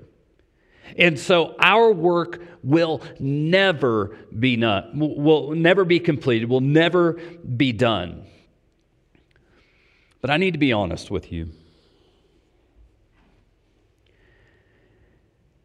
And 0.97 1.19
so 1.19 1.56
our 1.60 1.91
work 1.91 2.41
will 2.63 3.02
never 3.19 4.15
be 4.38 4.56
not, 4.56 4.95
will 4.95 5.52
never 5.52 5.86
be 5.86 6.00
completed, 6.00 6.50
will 6.50 6.62
never 6.62 7.13
be 7.13 7.71
done. 7.71 8.26
But 10.21 10.30
I 10.30 10.38
need 10.38 10.52
to 10.52 10.60
be 10.60 10.73
honest 10.73 11.12
with 11.12 11.32
you. 11.32 11.52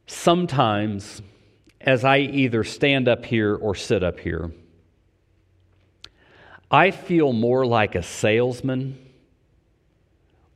Sometimes, 0.07 1.23
as 1.81 2.05
I 2.05 2.19
either 2.19 2.65
stand 2.65 3.09
up 3.09 3.25
here 3.25 3.55
or 3.55 3.75
sit 3.75 4.03
up 4.03 4.21
here, 4.21 4.53
I 6.71 6.91
feel 6.91 7.33
more 7.33 7.67
like 7.67 7.95
a 7.95 8.03
salesman 8.03 8.99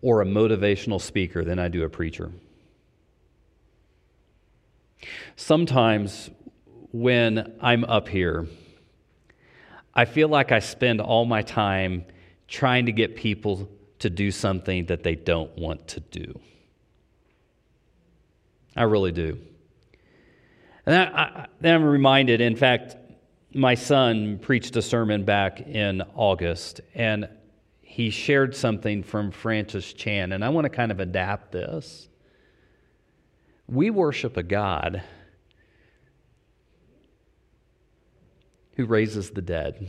or 0.03 0.23
a 0.23 0.25
motivational 0.25 1.01
speaker 1.01 1.43
than 1.45 1.59
I 1.59 1.69
do 1.69 1.85
a 1.85 1.89
preacher. 1.89 2.31
Sometimes 5.37 6.31
when 6.93 7.55
I'm 7.61 7.85
up 7.85 8.09
here, 8.09 8.47
I 9.95 10.05
feel 10.05 10.29
like 10.29 10.53
I 10.53 10.59
spend 10.59 11.01
all 11.01 11.25
my 11.25 11.43
time 11.43 12.05
trying 12.49 12.87
to 12.87 12.93
get 12.93 13.17
people 13.17 13.69
to 13.99 14.11
do 14.11 14.31
something 14.31 14.87
that 14.87 15.03
they 15.03 15.15
don't 15.15 15.57
want 15.57 15.89
to 15.89 16.01
do. 16.01 16.39
I 18.77 18.83
really 18.83 19.13
do. 19.13 19.39
And 20.85 20.95
I, 20.95 21.47
then 21.61 21.75
I'm 21.75 21.85
reminded, 21.85 22.41
in 22.41 22.57
fact, 22.57 22.97
my 23.55 23.75
son 23.75 24.39
preached 24.39 24.77
a 24.77 24.83
sermon 24.83 25.25
back 25.25 25.61
in 25.61 26.03
August, 26.15 26.83
and 26.95 27.29
he 27.81 28.11
shared 28.11 28.55
something 28.55 29.03
from 29.03 29.31
Francis 29.31 29.93
Chan, 29.95 30.33
and 30.33 30.45
I 30.45 30.51
want 30.51 30.67
to 30.67 30.69
kind 30.69 30.93
of 30.93 31.01
adapt 31.01 31.53
this. 31.53 32.09
We 33.69 33.91
worship 33.91 34.37
a 34.37 34.43
God 34.43 35.03
who 38.75 38.87
raises 38.87 39.31
the 39.31 39.43
dead. 39.43 39.89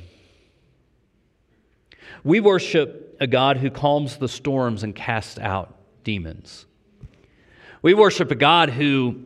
We 2.23 2.39
worship 2.39 3.17
a 3.19 3.27
God 3.27 3.57
who 3.57 3.69
calms 3.69 4.17
the 4.17 4.27
storms 4.27 4.83
and 4.83 4.95
casts 4.95 5.37
out 5.37 5.75
demons. 6.03 6.65
We 7.81 7.93
worship 7.93 8.31
a 8.31 8.35
God 8.35 8.69
who 8.69 9.23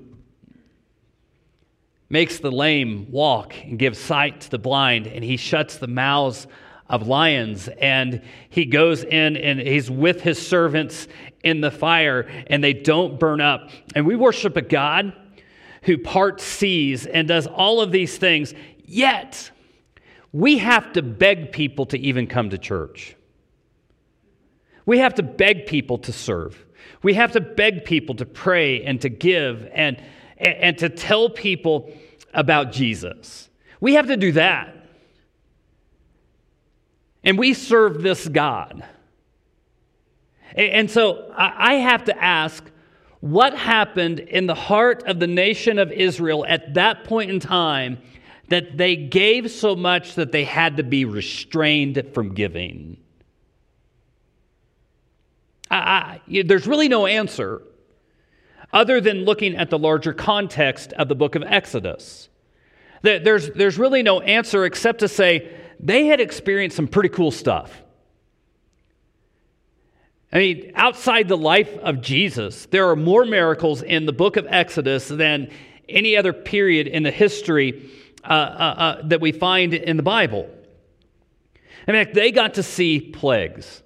makes 2.10 2.40
the 2.40 2.52
lame 2.52 3.10
walk 3.10 3.56
and 3.64 3.80
gives 3.80 3.98
sight 3.98 4.42
to 4.42 4.50
the 4.50 4.60
blind, 4.60 5.08
and 5.08 5.24
he 5.24 5.38
shuts 5.38 5.78
the 5.78 5.88
mouths 5.88 6.46
of 6.92 7.08
lions. 7.08 7.68
And 7.80 8.22
he 8.50 8.66
goes 8.66 9.04
in 9.04 9.38
and 9.38 9.60
he's 9.60 9.90
with 9.90 10.22
his 10.22 10.46
servants 10.46 11.08
in 11.44 11.62
the 11.62 11.72
fire, 11.72 12.30
and 12.48 12.64
they 12.64 12.74
don't 12.74 13.20
burn 13.20 13.42
up. 13.42 13.72
And 13.96 14.06
we 14.06 14.16
worship 14.16 14.58
a 14.58 14.62
God 14.62 15.14
who 15.84 15.98
parts 15.98 16.44
seas 16.44 17.08
and 17.08 17.28
does 17.28 17.48
all 17.48 17.82
of 17.82 17.92
these 17.92 18.16
things, 18.18 18.54
yet 18.86 19.50
we 20.32 20.60
have 20.60 20.94
to 20.94 21.02
beg 21.02 21.52
people 21.52 21.88
to 21.88 21.98
even 21.98 22.28
come 22.28 22.52
to 22.52 22.58
church. 22.60 23.16
We 24.86 25.00
have 25.00 25.16
to 25.16 25.24
beg 25.24 25.66
people 25.66 25.98
to 26.00 26.14
serve. 26.14 26.64
We 27.02 27.16
have 27.16 27.32
to 27.32 27.42
beg 27.42 27.86
people 27.86 28.16
to 28.16 28.26
pray 28.26 28.84
and 28.84 29.02
to 29.02 29.10
give 29.10 29.68
and, 29.74 30.02
and 30.38 30.78
to 30.78 30.90
tell 30.90 31.30
people 31.30 31.92
about 32.34 32.72
Jesus. 32.72 33.50
We 33.80 33.96
have 33.96 34.08
to 34.08 34.18
do 34.18 34.34
that. 34.34 34.81
And 37.24 37.38
we 37.38 37.54
serve 37.54 38.02
this 38.02 38.28
God. 38.28 38.84
And 40.56 40.90
so 40.92 41.32
I 41.36 41.76
have 41.76 42.06
to 42.06 42.24
ask 42.24 42.64
what 43.22 43.56
happened 43.56 44.20
in 44.20 44.48
the 44.48 44.56
heart 44.56 45.04
of 45.08 45.20
the 45.20 45.28
nation 45.28 45.80
of 45.80 45.92
Israel 45.92 46.46
at 46.48 46.74
that 46.74 47.04
point 47.04 47.32
in 47.32 47.40
time 47.40 48.00
that 48.50 48.78
they 48.78 48.96
gave 48.96 49.50
so 49.50 49.76
much 49.76 50.16
that 50.16 50.32
they 50.32 50.44
had 50.44 50.78
to 50.78 50.84
be 50.84 51.06
restrained 51.06 52.04
from 52.14 52.34
giving? 52.34 52.98
I, 55.70 56.20
I, 56.28 56.44
there's 56.44 56.68
really 56.68 56.90
no 56.90 57.06
answer 57.06 57.62
other 58.74 59.00
than 59.00 59.24
looking 59.24 59.56
at 59.56 59.70
the 59.70 59.80
larger 59.80 60.14
context 60.14 60.92
of 60.94 61.08
the 61.08 61.16
book 61.16 61.36
of 61.36 61.44
Exodus. 61.44 62.28
There's, 63.04 63.50
there's 63.52 63.78
really 63.78 64.04
no 64.04 64.20
answer 64.20 64.66
except 64.66 65.00
to 65.00 65.08
say 65.08 65.50
they 65.82 66.06
had 66.06 66.22
experienced 66.22 66.76
some 66.76 66.88
pretty 66.88 67.10
cool 67.10 67.32
stuff. 67.32 67.82
I 70.32 70.38
mean, 70.38 70.72
outside 70.76 71.28
the 71.28 71.38
life 71.38 71.76
of 71.80 72.02
Jesus, 72.02 72.68
there 72.68 72.90
are 72.90 72.96
more 72.96 73.26
miracles 73.26 73.82
in 73.82 74.06
the 74.06 74.14
book 74.14 74.38
of 74.38 74.46
Exodus 74.48 75.10
than 75.10 75.52
any 75.90 76.16
other 76.16 76.32
period 76.32 76.88
in 76.88 77.04
the 77.04 77.12
history 77.12 77.90
uh, 78.24 78.28
uh, 78.28 78.34
uh, 78.34 79.02
that 79.08 79.20
we 79.20 79.32
find 79.32 79.74
in 79.74 79.98
the 79.98 80.04
Bible. 80.04 80.50
In 81.88 81.96
fact, 81.96 82.14
they 82.14 82.32
got 82.32 82.54
to 82.54 82.64
see 82.64 83.00
plagues. 83.00 83.82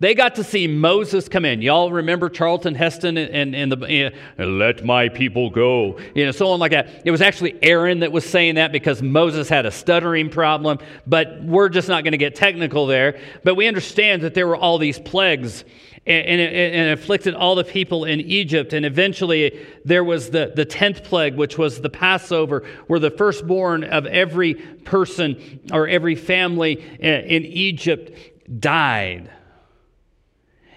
They 0.00 0.14
got 0.14 0.36
to 0.36 0.44
see 0.44 0.66
Moses 0.66 1.28
come 1.28 1.44
in. 1.44 1.60
Y'all 1.60 1.92
remember 1.92 2.30
Charlton 2.30 2.74
Heston 2.74 3.18
and, 3.18 3.54
and 3.54 3.70
the 3.70 3.76
know, 3.76 4.46
let 4.46 4.82
my 4.82 5.10
people 5.10 5.50
go, 5.50 5.98
you 6.14 6.24
know, 6.24 6.32
so 6.32 6.48
on 6.48 6.58
like 6.58 6.72
that. 6.72 7.02
It 7.04 7.10
was 7.10 7.20
actually 7.20 7.62
Aaron 7.62 8.00
that 8.00 8.10
was 8.10 8.24
saying 8.24 8.54
that 8.54 8.72
because 8.72 9.02
Moses 9.02 9.50
had 9.50 9.66
a 9.66 9.70
stuttering 9.70 10.30
problem. 10.30 10.78
But 11.06 11.44
we're 11.44 11.68
just 11.68 11.86
not 11.86 12.02
going 12.02 12.12
to 12.12 12.18
get 12.18 12.34
technical 12.34 12.86
there. 12.86 13.20
But 13.44 13.56
we 13.56 13.68
understand 13.68 14.22
that 14.22 14.32
there 14.32 14.46
were 14.46 14.56
all 14.56 14.78
these 14.78 14.98
plagues 14.98 15.64
and, 16.06 16.26
and, 16.26 16.40
and, 16.40 16.98
afflicted 16.98 17.34
all 17.34 17.54
the 17.54 17.64
people 17.64 18.06
in 18.06 18.22
Egypt. 18.22 18.72
And 18.72 18.86
eventually 18.86 19.60
there 19.84 20.02
was 20.02 20.30
the, 20.30 20.50
the 20.56 20.64
10th 20.64 21.04
plague, 21.04 21.36
which 21.36 21.58
was 21.58 21.82
the 21.82 21.90
Passover, 21.90 22.64
where 22.86 22.98
the 22.98 23.10
firstborn 23.10 23.84
of 23.84 24.06
every 24.06 24.54
person 24.54 25.60
or 25.70 25.86
every 25.86 26.14
family 26.14 26.82
eh, 27.00 27.20
in 27.20 27.44
Egypt 27.44 28.18
died. 28.58 29.30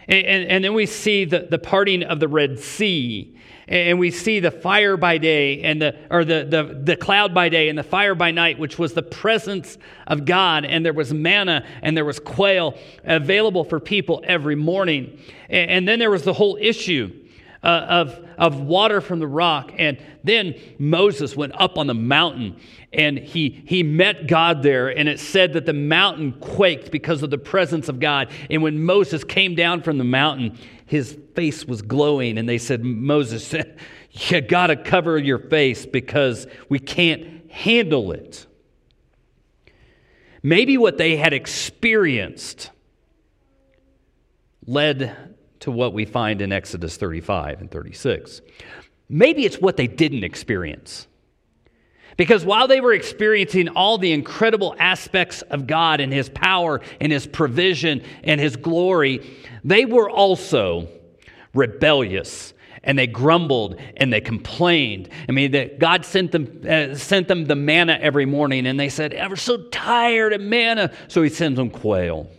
And, 0.08 0.26
and, 0.26 0.50
and, 0.50 0.64
then 0.64 0.74
we 0.74 0.86
see 0.86 1.26
the, 1.26 1.48
the 1.50 1.60
parting 1.60 2.04
of 2.04 2.20
the 2.20 2.28
Red 2.28 2.60
Sea. 2.60 3.36
And 3.68 3.98
we 3.98 4.12
see 4.12 4.42
the 4.42 4.52
fire 4.52 4.98
by 4.98 5.18
day 5.18 5.62
and 5.62 5.82
the 5.82 5.96
or 6.10 6.26
the, 6.26 6.44
the, 6.44 6.80
the 6.84 6.96
cloud 6.98 7.34
by 7.34 7.48
day 7.48 7.70
and 7.70 7.78
the 7.78 7.84
fire 7.84 8.14
by 8.14 8.32
night, 8.32 8.60
which 8.60 8.78
was 8.78 8.94
the 8.94 9.02
presence 9.02 9.78
of 10.06 10.26
God. 10.26 10.66
And 10.66 10.86
there 10.86 10.92
was 10.92 11.14
manna 11.14 11.66
and 11.82 11.96
there 11.96 12.04
was 12.04 12.20
quail 12.20 12.78
available 13.06 13.64
for 13.64 13.80
people 13.80 14.22
every 14.28 14.56
morning. 14.56 15.18
And, 15.50 15.72
and 15.72 15.88
then 15.88 16.00
there 16.00 16.12
was 16.12 16.24
the 16.24 16.34
whole 16.34 16.58
issue 16.60 17.14
uh, 17.64 17.86
of, 17.90 18.23
of 18.38 18.60
water 18.60 19.02
from 19.02 19.20
the 19.20 19.28
rock. 19.28 19.72
And 19.78 19.98
then 20.24 20.56
Moses 20.78 21.36
went 21.36 21.54
up 21.60 21.78
on 21.78 21.88
the 21.88 21.94
mountain 21.94 22.58
and 22.92 23.18
he, 23.18 23.64
he 23.66 23.84
met 23.84 24.28
God 24.28 24.64
there. 24.64 24.90
And 24.90 25.10
it 25.10 25.20
said 25.20 25.54
that 25.54 25.66
the 25.66 25.74
mountain 25.74 26.34
quaked 26.34 26.92
because 26.92 27.24
of 27.24 27.30
the 27.30 27.38
presence 27.38 27.90
of 27.90 28.00
God. 28.00 28.30
And 28.50 28.62
when 28.62 28.84
Moses 28.84 29.24
came 29.24 29.56
down 29.56 29.82
from 29.82 29.98
the 29.98 30.04
mountain, 30.04 30.58
his 30.86 31.18
face 31.36 31.66
was 31.66 31.82
glowing. 31.82 32.38
And 32.38 32.48
they 32.48 32.60
said, 32.60 32.84
Moses, 32.84 33.54
you 34.12 34.42
got 34.42 34.68
to 34.68 34.76
cover 34.76 35.18
your 35.18 35.40
face 35.40 35.86
because 35.86 36.48
we 36.70 36.80
can't 36.80 37.50
handle 37.52 38.12
it. 38.12 38.46
Maybe 40.44 40.78
what 40.78 40.98
they 40.98 41.16
had 41.16 41.34
experienced 41.34 42.70
led 44.66 45.33
to 45.64 45.72
what 45.72 45.94
we 45.94 46.04
find 46.04 46.42
in 46.42 46.52
Exodus 46.52 46.98
35 46.98 47.62
and 47.62 47.72
36. 47.72 48.42
Maybe 49.08 49.46
it's 49.46 49.60
what 49.60 49.78
they 49.78 49.88
didn't 49.88 50.26
experience. 50.26 51.08
Because 52.18 52.44
while 52.44 52.68
they 52.68 52.82
were 52.82 52.92
experiencing 52.92 53.70
all 53.70 53.98
the 53.98 54.12
incredible 54.12 54.76
aspects 54.78 55.42
of 55.44 55.66
God 55.66 56.02
and 56.02 56.12
His 56.12 56.28
power 56.28 56.82
and 57.00 57.14
His 57.14 57.26
provision 57.26 58.04
and 58.26 58.42
His 58.42 58.58
glory, 58.58 59.26
they 59.64 59.86
were 59.86 60.10
also 60.10 60.90
rebellious 61.54 62.54
and 62.84 63.00
they 63.00 63.08
grumbled 63.08 63.80
and 63.96 64.12
they 64.12 64.20
complained. 64.20 65.08
I 65.30 65.32
mean, 65.32 65.52
that 65.52 65.80
God 65.80 66.04
sent 66.04 66.34
them, 66.34 66.62
uh, 66.70 66.96
sent 66.96 67.30
them 67.30 67.46
the 67.46 67.56
manna 67.56 67.98
every 68.02 68.26
morning 68.26 68.68
and 68.68 68.78
they 68.78 68.90
said, 68.90 69.14
We're 69.14 69.38
so 69.38 69.70
tired 69.70 70.34
of 70.34 70.42
manna. 70.42 70.92
So 71.08 71.24
He 71.24 71.30
sends 71.30 71.56
them 71.56 71.70
quail. 71.70 72.30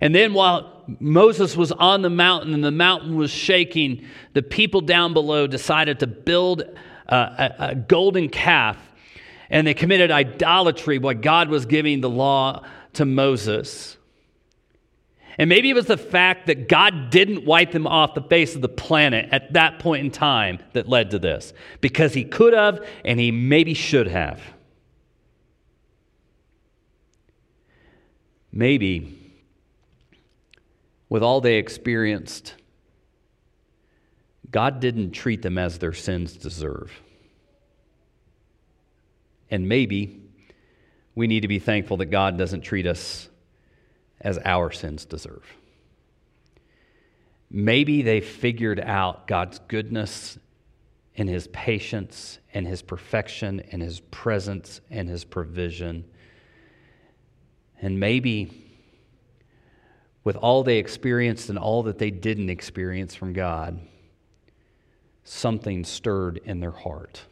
And 0.00 0.14
then 0.14 0.32
while 0.32 0.84
Moses 1.00 1.56
was 1.56 1.72
on 1.72 2.02
the 2.02 2.10
mountain 2.10 2.54
and 2.54 2.64
the 2.64 2.70
mountain 2.70 3.16
was 3.16 3.30
shaking, 3.30 4.04
the 4.32 4.42
people 4.42 4.80
down 4.80 5.12
below 5.12 5.46
decided 5.46 6.00
to 6.00 6.06
build 6.06 6.62
a, 7.08 7.16
a, 7.16 7.54
a 7.70 7.74
golden 7.74 8.28
calf 8.28 8.76
and 9.50 9.66
they 9.66 9.74
committed 9.74 10.10
idolatry 10.10 10.98
while 10.98 11.14
God 11.14 11.48
was 11.48 11.66
giving 11.66 12.00
the 12.00 12.10
law 12.10 12.64
to 12.94 13.04
Moses. 13.04 13.96
And 15.38 15.48
maybe 15.48 15.70
it 15.70 15.74
was 15.74 15.86
the 15.86 15.96
fact 15.96 16.48
that 16.48 16.68
God 16.68 17.10
didn't 17.10 17.44
wipe 17.44 17.70
them 17.72 17.86
off 17.86 18.14
the 18.14 18.22
face 18.22 18.54
of 18.54 18.60
the 18.60 18.68
planet 18.68 19.28
at 19.32 19.52
that 19.52 19.78
point 19.78 20.04
in 20.04 20.10
time 20.10 20.58
that 20.72 20.88
led 20.88 21.12
to 21.12 21.18
this, 21.18 21.52
because 21.80 22.12
He 22.12 22.24
could 22.24 22.52
have 22.52 22.84
and 23.04 23.20
He 23.20 23.30
maybe 23.30 23.72
should 23.72 24.08
have. 24.08 24.42
Maybe 28.52 29.17
with 31.08 31.22
all 31.22 31.40
they 31.40 31.56
experienced, 31.56 32.54
God 34.50 34.80
didn't 34.80 35.12
treat 35.12 35.42
them 35.42 35.58
as 35.58 35.78
their 35.78 35.92
sins 35.92 36.36
deserve. 36.36 36.92
And 39.50 39.68
maybe 39.68 40.20
we 41.14 41.26
need 41.26 41.40
to 41.40 41.48
be 41.48 41.58
thankful 41.58 41.96
that 41.98 42.06
God 42.06 42.38
doesn't 42.38 42.60
treat 42.62 42.86
us 42.86 43.28
as 44.20 44.38
our 44.44 44.70
sins 44.70 45.04
deserve. 45.04 45.44
Maybe 47.50 48.02
they 48.02 48.20
figured 48.20 48.80
out 48.80 49.26
God's 49.26 49.58
goodness 49.68 50.38
and 51.16 51.28
his 51.28 51.48
patience 51.48 52.38
and 52.52 52.66
his 52.66 52.82
perfection 52.82 53.60
and 53.72 53.82
his 53.82 54.00
presence 54.00 54.80
and 54.90 55.08
his 55.08 55.24
provision. 55.24 56.04
And 57.80 57.98
maybe 57.98 58.67
with 60.28 60.36
all 60.36 60.62
they 60.62 60.76
experienced 60.76 61.48
and 61.48 61.58
all 61.58 61.84
that 61.84 61.96
they 61.96 62.10
didn't 62.10 62.50
experience 62.50 63.14
from 63.14 63.32
God, 63.32 63.80
something 65.24 65.82
stirred 65.84 66.38
in 66.44 66.60
their 66.60 66.70
heart. 66.70 67.22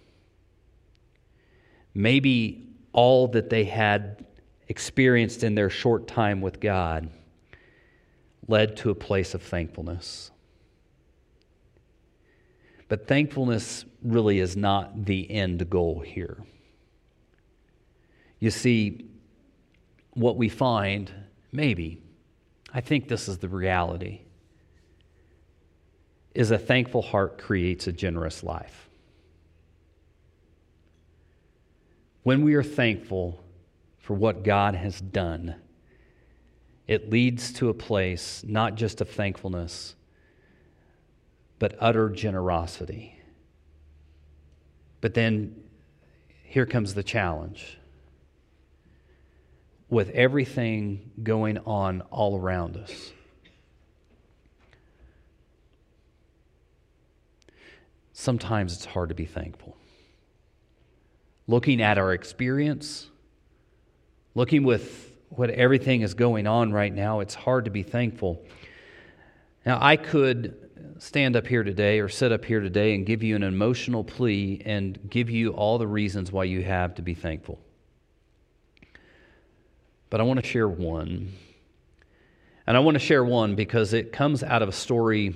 Maybe 1.93 2.71
all 2.95 3.29
that 3.29 3.51
they 3.51 3.65
had 3.65 4.25
experienced 4.69 5.45
in 5.45 5.55
their 5.55 5.69
short 5.69 6.09
time 6.09 6.41
with 6.41 6.59
God 6.59 7.11
led 8.49 8.79
to 8.79 8.89
a 8.89 8.95
place 8.95 9.35
of 9.35 9.43
thankfulness. 9.43 10.31
But 12.89 13.07
thankfulness 13.07 13.85
really 14.03 14.39
is 14.39 14.57
not 14.57 15.05
the 15.05 15.31
end 15.31 15.69
goal 15.69 16.01
here. 16.01 16.39
You 18.41 18.51
see, 18.51 19.05
what 20.15 20.39
we 20.39 20.49
find, 20.49 21.13
maybe, 21.53 22.01
I 22.73 22.81
think 22.81 23.09
this 23.09 23.29
is 23.29 23.39
the 23.39 23.49
reality. 23.49 24.21
Is 26.35 26.51
a 26.51 26.59
thankful 26.59 27.03
heart 27.03 27.39
creates 27.39 27.87
a 27.87 27.93
generous 27.93 28.43
life. 28.43 28.89
When 32.23 32.43
we 32.43 32.55
are 32.55 32.63
thankful 32.63 33.43
for 33.99 34.15
what 34.15 34.43
God 34.43 34.75
has 34.75 35.01
done, 35.01 35.55
it 36.87 37.11
leads 37.11 37.53
to 37.55 37.69
a 37.69 37.75
place 37.75 38.45
not 38.47 38.75
just 38.75 39.01
of 39.01 39.09
thankfulness, 39.09 39.95
but 41.59 41.77
utter 41.81 42.11
generosity. 42.11 43.21
But 45.01 45.15
then 45.15 45.57
here 46.45 46.67
comes 46.67 46.95
the 46.95 47.03
challenge. 47.03 47.79
With 49.89 50.11
everything 50.11 51.13
going 51.23 51.59
on 51.59 52.01
all 52.11 52.39
around 52.39 52.77
us, 52.77 53.13
sometimes 58.13 58.75
it's 58.75 58.85
hard 58.85 59.11
to 59.11 59.15
be 59.15 59.27
thankful. 59.27 59.77
Looking 61.47 61.81
at 61.81 61.99
our 61.99 62.13
experience, 62.13 63.07
looking 64.35 64.65
with 64.65 65.13
what 65.31 65.51
everything 65.51 66.01
is 66.01 66.15
going 66.15 66.49
on 66.49 66.73
right 66.73 66.93
now, 66.93 67.21
it's 67.21 67.35
hard 67.35 67.67
to 67.67 67.71
be 67.71 67.85
thankful. 67.85 68.43
Now, 69.65 69.79
I 69.81 69.97
could 69.97 70.57
stand 70.99 71.37
up 71.37 71.47
here 71.47 71.63
today 71.63 72.01
or 72.01 72.09
sit 72.09 72.33
up 72.33 72.45
here 72.45 72.61
today 72.61 72.95
and 72.95 73.05
give 73.05 73.23
you 73.23 73.37
an 73.37 73.43
emotional 73.43 74.03
plea 74.03 74.63
and 74.65 74.99
give 75.11 75.31
you 75.31 75.51
all 75.53 75.79
the 75.79 75.87
reasons 75.87 76.33
why 76.33 76.45
you 76.45 76.63
have 76.63 76.95
to 76.97 77.03
be 77.03 77.15
thankful. 77.15 77.61
But 80.11 80.21
I 80.21 80.25
want 80.25 80.41
to 80.41 80.47
share 80.47 80.69
one. 80.69 81.33
And 82.67 82.77
I 82.77 82.81
want 82.81 82.97
to 82.97 82.99
share 83.01 83.25
one 83.25 83.55
because 83.55 83.93
it 83.93 84.13
comes 84.13 84.43
out 84.43 84.63
of 84.63 84.69
a 84.69 84.73
story 84.73 85.35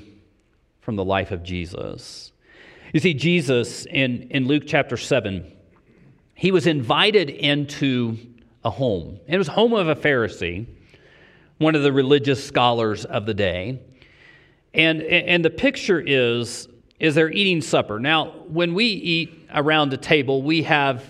from 0.81 0.97
the 0.97 1.05
life 1.05 1.31
of 1.31 1.43
Jesus. 1.43 2.33
You 2.93 3.01
see, 3.01 3.15
Jesus 3.15 3.87
in, 3.87 4.29
in 4.31 4.47
Luke 4.47 4.65
chapter 4.67 4.97
7, 4.97 5.51
he 6.35 6.51
was 6.51 6.67
invited 6.67 7.31
into 7.31 8.17
a 8.65 8.71
home. 8.71 9.21
It 9.27 9.39
was 9.39 9.47
home 9.47 9.73
of 9.75 9.89
a 9.89 9.95
Pharisee, 9.95 10.67
one 11.59 11.75
of 11.75 11.83
the 11.83 11.93
religious 11.93 12.45
scholars 12.45 13.05
of 13.05 13.27
the 13.27 13.35
day. 13.35 13.81
And, 14.75 15.03
and 15.03 15.45
the 15.45 15.51
picture 15.51 16.01
is, 16.01 16.69
is 16.99 17.15
they're 17.15 17.31
eating 17.31 17.61
supper. 17.61 17.99
Now, 17.99 18.31
when 18.49 18.75
we 18.75 18.87
eat 18.87 19.49
around 19.55 19.93
a 19.93 19.97
table, 19.97 20.43
we 20.43 20.63
have 20.63 21.05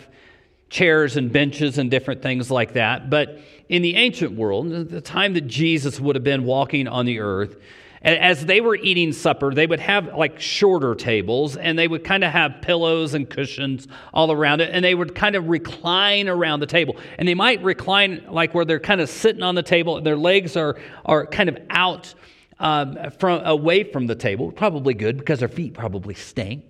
chairs 0.70 1.16
and 1.16 1.32
benches 1.32 1.76
and 1.76 1.90
different 1.90 2.22
things 2.22 2.50
like 2.50 2.72
that. 2.74 3.10
But 3.10 3.40
in 3.68 3.82
the 3.82 3.96
ancient 3.96 4.32
world, 4.32 4.88
the 4.88 5.00
time 5.00 5.34
that 5.34 5.46
Jesus 5.46 6.00
would 6.00 6.16
have 6.16 6.24
been 6.24 6.44
walking 6.44 6.88
on 6.88 7.04
the 7.06 7.20
earth, 7.20 7.56
as 8.02 8.46
they 8.46 8.62
were 8.62 8.76
eating 8.76 9.12
supper, 9.12 9.52
they 9.52 9.66
would 9.66 9.80
have 9.80 10.14
like 10.16 10.40
shorter 10.40 10.94
tables 10.94 11.56
and 11.56 11.78
they 11.78 11.86
would 11.86 12.02
kind 12.02 12.24
of 12.24 12.32
have 12.32 12.62
pillows 12.62 13.12
and 13.12 13.28
cushions 13.28 13.88
all 14.14 14.32
around 14.32 14.62
it 14.62 14.70
and 14.72 14.82
they 14.82 14.94
would 14.94 15.14
kind 15.14 15.36
of 15.36 15.48
recline 15.48 16.26
around 16.26 16.60
the 16.60 16.66
table. 16.66 16.96
And 17.18 17.28
they 17.28 17.34
might 17.34 17.62
recline 17.62 18.24
like 18.30 18.54
where 18.54 18.64
they're 18.64 18.80
kind 18.80 19.02
of 19.02 19.10
sitting 19.10 19.42
on 19.42 19.54
the 19.54 19.62
table, 19.62 19.98
and 19.98 20.06
their 20.06 20.16
legs 20.16 20.56
are, 20.56 20.78
are 21.04 21.26
kind 21.26 21.50
of 21.50 21.58
out 21.68 22.14
um, 22.58 22.96
from 23.18 23.44
away 23.44 23.84
from 23.84 24.06
the 24.06 24.14
table. 24.14 24.50
Probably 24.50 24.94
good 24.94 25.18
because 25.18 25.40
their 25.40 25.48
feet 25.48 25.74
probably 25.74 26.14
stink, 26.14 26.64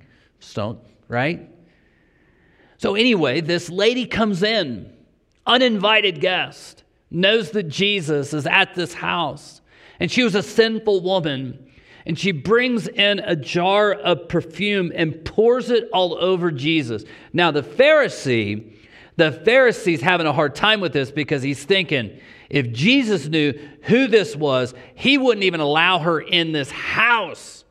don't, 0.54 0.80
right? 1.06 1.48
So, 2.80 2.94
anyway, 2.94 3.42
this 3.42 3.68
lady 3.68 4.06
comes 4.06 4.42
in, 4.42 4.90
uninvited 5.46 6.18
guest, 6.18 6.82
knows 7.10 7.50
that 7.50 7.64
Jesus 7.64 8.32
is 8.32 8.46
at 8.46 8.74
this 8.74 8.94
house, 8.94 9.60
and 9.98 10.10
she 10.10 10.22
was 10.22 10.34
a 10.34 10.42
sinful 10.42 11.02
woman. 11.02 11.66
And 12.06 12.18
she 12.18 12.32
brings 12.32 12.88
in 12.88 13.18
a 13.18 13.36
jar 13.36 13.92
of 13.92 14.30
perfume 14.30 14.92
and 14.94 15.22
pours 15.26 15.68
it 15.68 15.90
all 15.92 16.16
over 16.18 16.50
Jesus. 16.50 17.04
Now, 17.34 17.50
the 17.50 17.62
Pharisee, 17.62 18.72
the 19.16 19.30
Pharisee's 19.30 20.00
having 20.00 20.26
a 20.26 20.32
hard 20.32 20.54
time 20.54 20.80
with 20.80 20.94
this 20.94 21.10
because 21.10 21.42
he's 21.42 21.62
thinking, 21.62 22.18
if 22.48 22.72
Jesus 22.72 23.26
knew 23.26 23.52
who 23.82 24.06
this 24.06 24.34
was, 24.34 24.72
he 24.94 25.18
wouldn't 25.18 25.44
even 25.44 25.60
allow 25.60 25.98
her 25.98 26.18
in 26.18 26.52
this 26.52 26.70
house, 26.70 27.62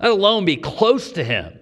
let 0.00 0.10
alone 0.10 0.44
be 0.44 0.56
close 0.56 1.12
to 1.12 1.22
him. 1.22 1.59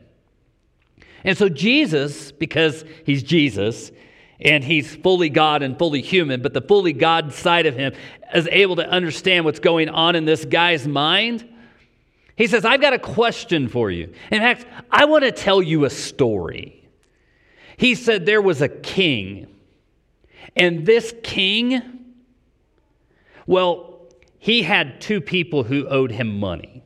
And 1.29 1.37
so, 1.37 1.51
Jesus, 1.51 2.33
because 2.33 2.87
he's 3.05 3.23
Jesus, 3.23 3.93
and 4.41 4.65
he's 4.65 4.97
fully 4.97 5.29
God 5.29 5.63
and 5.63 5.79
fully 5.79 6.01
human, 6.01 6.41
but 6.41 6.55
the 6.55 6.63
fully 6.63 6.95
God 6.95 7.35
side 7.35 7.67
of 7.67 7.77
him 7.77 7.93
is 8.35 8.49
able 8.51 8.77
to 8.77 8.89
understand 8.89 9.45
what's 9.45 9.59
going 9.59 9.91
on 9.91 10.17
in 10.17 10.25
this 10.25 10.47
guy's 10.47 10.89
mind. 10.89 11.47
He 12.35 12.47
says, 12.47 12.65
I've 12.65 12.81
got 12.81 12.95
a 12.95 12.99
question 12.99 13.69
for 13.69 13.91
you. 13.91 14.11
In 14.33 14.41
fact, 14.41 14.65
I 14.91 15.05
want 15.05 15.25
to 15.25 15.31
tell 15.31 15.61
you 15.61 15.85
a 15.85 15.91
story. 15.91 16.89
He 17.77 17.95
said 17.95 18.25
there 18.25 18.41
was 18.41 18.63
a 18.63 18.69
king, 18.71 19.49
and 20.57 20.87
this 20.87 21.13
king 21.23 21.83
well, 23.47 24.07
he 24.39 24.63
had 24.63 25.03
two 25.03 25.21
people 25.21 25.65
who 25.65 25.87
owed 25.89 26.11
him 26.11 26.41
money. 26.41 26.78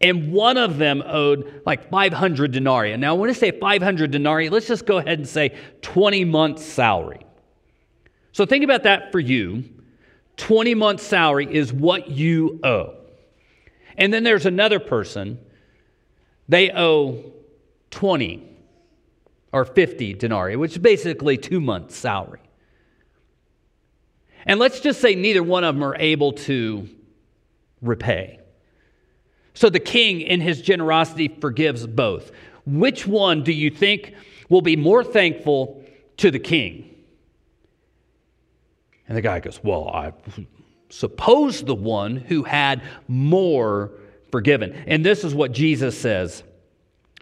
And 0.00 0.32
one 0.32 0.58
of 0.58 0.76
them 0.76 1.02
owed 1.06 1.62
like 1.64 1.90
500 1.90 2.52
denarii. 2.52 2.96
Now, 2.96 3.14
when 3.14 3.30
I 3.30 3.32
say 3.32 3.50
500 3.50 4.10
denarii, 4.10 4.50
let's 4.50 4.66
just 4.66 4.84
go 4.84 4.98
ahead 4.98 5.18
and 5.18 5.28
say 5.28 5.56
20 5.82 6.24
months' 6.24 6.64
salary. 6.64 7.20
So 8.32 8.44
think 8.44 8.64
about 8.64 8.82
that 8.82 9.10
for 9.10 9.20
you. 9.20 9.64
20 10.36 10.74
months' 10.74 11.02
salary 11.02 11.48
is 11.50 11.72
what 11.72 12.10
you 12.10 12.60
owe. 12.62 12.94
And 13.96 14.12
then 14.12 14.24
there's 14.24 14.44
another 14.44 14.78
person, 14.78 15.38
they 16.46 16.70
owe 16.70 17.32
20 17.90 18.46
or 19.52 19.64
50 19.64 20.12
denarii, 20.14 20.56
which 20.56 20.72
is 20.72 20.78
basically 20.78 21.38
two 21.38 21.60
months' 21.60 21.96
salary. 21.96 22.40
And 24.44 24.60
let's 24.60 24.80
just 24.80 25.00
say 25.00 25.14
neither 25.14 25.42
one 25.42 25.64
of 25.64 25.74
them 25.74 25.82
are 25.82 25.96
able 25.96 26.32
to 26.32 26.88
repay. 27.80 28.40
So 29.56 29.70
the 29.70 29.80
king, 29.80 30.20
in 30.20 30.42
his 30.42 30.60
generosity, 30.60 31.28
forgives 31.28 31.86
both. 31.86 32.30
Which 32.66 33.06
one 33.06 33.42
do 33.42 33.52
you 33.52 33.70
think 33.70 34.14
will 34.50 34.60
be 34.60 34.76
more 34.76 35.02
thankful 35.02 35.82
to 36.18 36.30
the 36.30 36.38
king? 36.38 36.94
And 39.08 39.16
the 39.16 39.22
guy 39.22 39.40
goes, 39.40 39.58
Well, 39.64 39.88
I 39.88 40.12
suppose 40.90 41.62
the 41.62 41.74
one 41.74 42.16
who 42.16 42.42
had 42.42 42.82
more 43.08 43.92
forgiven. 44.30 44.74
And 44.86 45.02
this 45.02 45.24
is 45.24 45.34
what 45.34 45.52
Jesus 45.52 45.98
says 45.98 46.42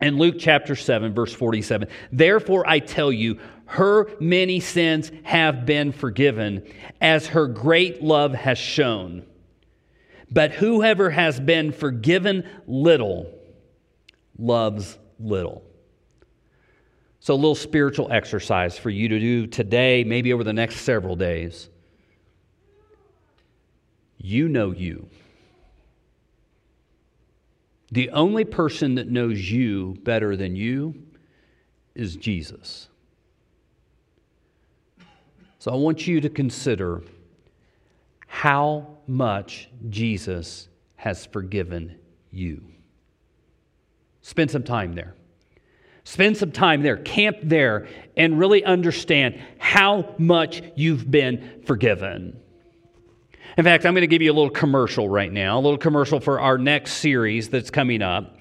in 0.03 0.19
Luke 0.19 0.35
chapter 0.37 0.75
7, 0.75 1.15
verse 1.15 1.33
47 1.33 1.87
Therefore 2.11 2.69
I 2.69 2.81
tell 2.81 3.13
you, 3.13 3.39
her 3.67 4.11
many 4.19 4.59
sins 4.59 5.13
have 5.23 5.65
been 5.65 5.93
forgiven, 5.93 6.67
as 7.01 7.29
her 7.29 7.47
great 7.47 8.03
love 8.03 8.35
has 8.35 8.59
shown. 8.59 9.25
But 10.31 10.53
whoever 10.53 11.11
has 11.11 11.39
been 11.39 11.73
forgiven 11.73 12.49
little 12.67 13.31
loves 14.39 14.99
little. 15.19 15.63
So, 17.21 17.35
a 17.35 17.37
little 17.37 17.55
spiritual 17.55 18.13
exercise 18.13 18.77
for 18.77 18.91
you 18.91 19.09
to 19.09 19.19
do 19.19 19.47
today, 19.47 20.05
maybe 20.05 20.33
over 20.33 20.45
the 20.45 20.53
next 20.53 20.81
several 20.81 21.17
days. 21.17 21.71
You 24.19 24.49
know 24.49 24.73
you. 24.73 25.09
The 27.93 28.11
only 28.11 28.45
person 28.45 28.97
that 28.97 29.09
knows 29.09 29.51
you 29.51 29.97
better 30.03 30.37
than 30.37 30.57
you 30.57 30.95
is 31.95 32.17
Jesus. 32.17 32.89
So 35.59 35.73
I 35.73 35.77
want 35.77 36.07
you 36.07 36.21
to 36.21 36.29
consider 36.29 37.03
how 38.27 38.94
much 39.07 39.69
Jesus 39.89 40.69
has 40.97 41.27
forgiven 41.27 41.97
you. 42.31 42.63
Spend 44.23 44.51
some 44.51 44.63
time 44.63 44.95
there. 44.95 45.15
Spend 46.05 46.37
some 46.37 46.53
time 46.53 46.83
there, 46.83 46.99
camp 46.99 47.39
there, 47.43 47.89
and 48.17 48.39
really 48.39 48.63
understand 48.65 49.41
how 49.59 50.15
much 50.19 50.63
you've 50.77 51.11
been 51.11 51.63
forgiven. 51.67 52.39
In 53.57 53.65
fact, 53.65 53.87
I'm 53.87 53.95
going 53.95 54.03
to 54.03 54.07
give 54.07 54.21
you 54.21 54.33
a 54.33 54.35
little 54.35 54.51
commercial 54.51 55.09
right 55.09 55.33
now, 55.33 55.59
a 55.59 55.61
little 55.61 55.79
commercial 55.79 56.21
for 56.21 56.41
our 56.41 56.59
next 56.59 56.95
series 56.95 57.49
that's 57.49 57.71
coming 57.71 58.03
up. 58.03 58.37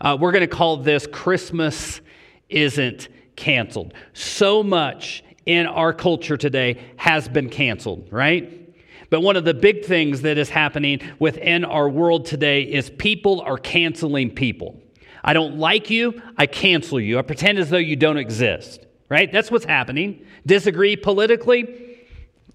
Uh, 0.00 0.16
we're 0.20 0.32
going 0.32 0.46
to 0.46 0.46
call 0.46 0.76
this 0.78 1.06
Christmas 1.06 2.00
Isn't 2.48 3.08
Canceled. 3.36 3.94
So 4.12 4.62
much 4.62 5.22
in 5.46 5.66
our 5.66 5.92
culture 5.92 6.36
today 6.36 6.82
has 6.96 7.28
been 7.28 7.48
canceled, 7.48 8.08
right? 8.10 8.65
But 9.10 9.20
one 9.20 9.36
of 9.36 9.44
the 9.44 9.54
big 9.54 9.84
things 9.84 10.22
that 10.22 10.38
is 10.38 10.48
happening 10.48 11.00
within 11.18 11.64
our 11.64 11.88
world 11.88 12.26
today 12.26 12.62
is 12.62 12.90
people 12.90 13.40
are 13.40 13.58
canceling 13.58 14.30
people. 14.30 14.80
I 15.22 15.32
don't 15.32 15.58
like 15.58 15.90
you, 15.90 16.20
I 16.36 16.46
cancel 16.46 17.00
you. 17.00 17.18
I 17.18 17.22
pretend 17.22 17.58
as 17.58 17.70
though 17.70 17.76
you 17.76 17.96
don't 17.96 18.16
exist, 18.16 18.86
right? 19.08 19.30
That's 19.30 19.50
what's 19.50 19.64
happening. 19.64 20.24
Disagree 20.44 20.96
politically, 20.96 22.06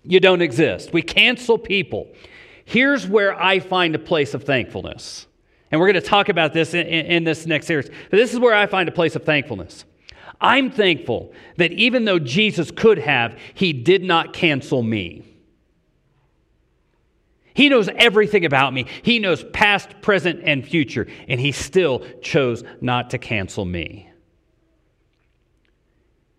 you 0.04 0.20
don't 0.20 0.42
exist. 0.42 0.94
We 0.94 1.02
cancel 1.02 1.58
people. 1.58 2.08
Here's 2.66 3.08
where 3.08 3.40
I 3.40 3.60
find 3.60 3.94
a 3.96 4.00
place 4.00 4.34
of 4.34 4.44
thankfulness. 4.44 5.28
And 5.72 5.80
we're 5.80 5.92
going 5.92 6.02
to 6.02 6.10
talk 6.10 6.30
about 6.30 6.54
this 6.54 6.74
in, 6.74 6.86
in, 6.88 7.06
in 7.08 7.24
this 7.24 7.46
next 7.46 7.68
series. 7.68 7.90
But 8.10 8.18
this 8.18 8.34
is 8.34 8.40
where 8.40 8.54
I 8.54 8.66
find 8.66 8.90
a 8.90 8.92
place 8.92 9.16
of 9.16 9.24
thankfulness. 9.24 9.86
I'm 10.40 10.72
thankful 10.72 11.34
that 11.58 11.72
even 11.72 12.06
though 12.06 12.20
Jesus 12.20 12.72
could 12.72 12.98
have, 12.98 13.38
he 13.54 13.74
did 13.74 14.04
not 14.04 14.34
cancel 14.34 14.82
me. 14.82 15.24
He 17.62 17.70
knows 17.70 17.90
everything 17.96 18.44
about 18.44 18.74
me. 18.74 18.88
He 19.04 19.20
knows 19.20 19.44
past, 19.54 20.02
present, 20.02 20.42
and 20.46 20.68
future, 20.68 21.06
and 21.28 21.40
he 21.40 21.52
still 21.52 22.04
chose 22.20 22.64
not 22.82 23.12
to 23.12 23.20
cancel 23.20 23.66
me. 23.66 24.10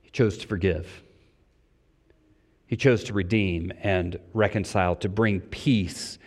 He 0.01 0.11
chose 0.11 0.37
to 0.39 0.49
forgive. 0.49 1.05
He 2.67 2.77
chose 2.77 3.05
to 3.05 3.13
redeem 3.13 3.73
and 3.83 4.19
reconcile, 4.35 4.97
to 4.97 5.09
bring 5.09 5.39
peace 5.39 6.19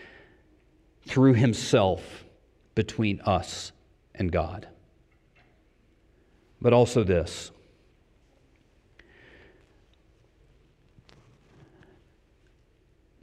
through 1.06 1.34
himself 1.34 2.24
between 2.74 3.20
us 3.26 3.74
and 4.14 4.32
God. 4.32 4.66
But 6.62 6.72
also 6.72 7.04
this 7.04 7.52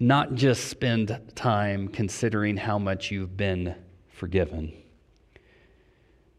not 0.02 0.34
just 0.34 0.64
spend 0.64 1.16
time 1.36 1.86
considering 1.86 2.56
how 2.56 2.76
much 2.76 3.12
you've 3.12 3.36
been 3.36 3.72
forgiven. 4.08 4.72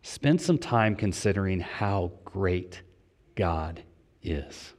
Spend 0.01 0.41
some 0.41 0.57
time 0.57 0.97
considering 0.97 1.61
how 1.61 2.11
great 2.25 2.81
God 3.35 3.81
is. 4.21 4.73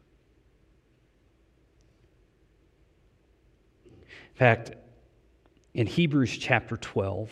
In 3.86 4.34
fact, 4.34 4.72
in 5.72 5.86
Hebrews 5.86 6.36
chapter 6.36 6.76
12, 6.76 7.30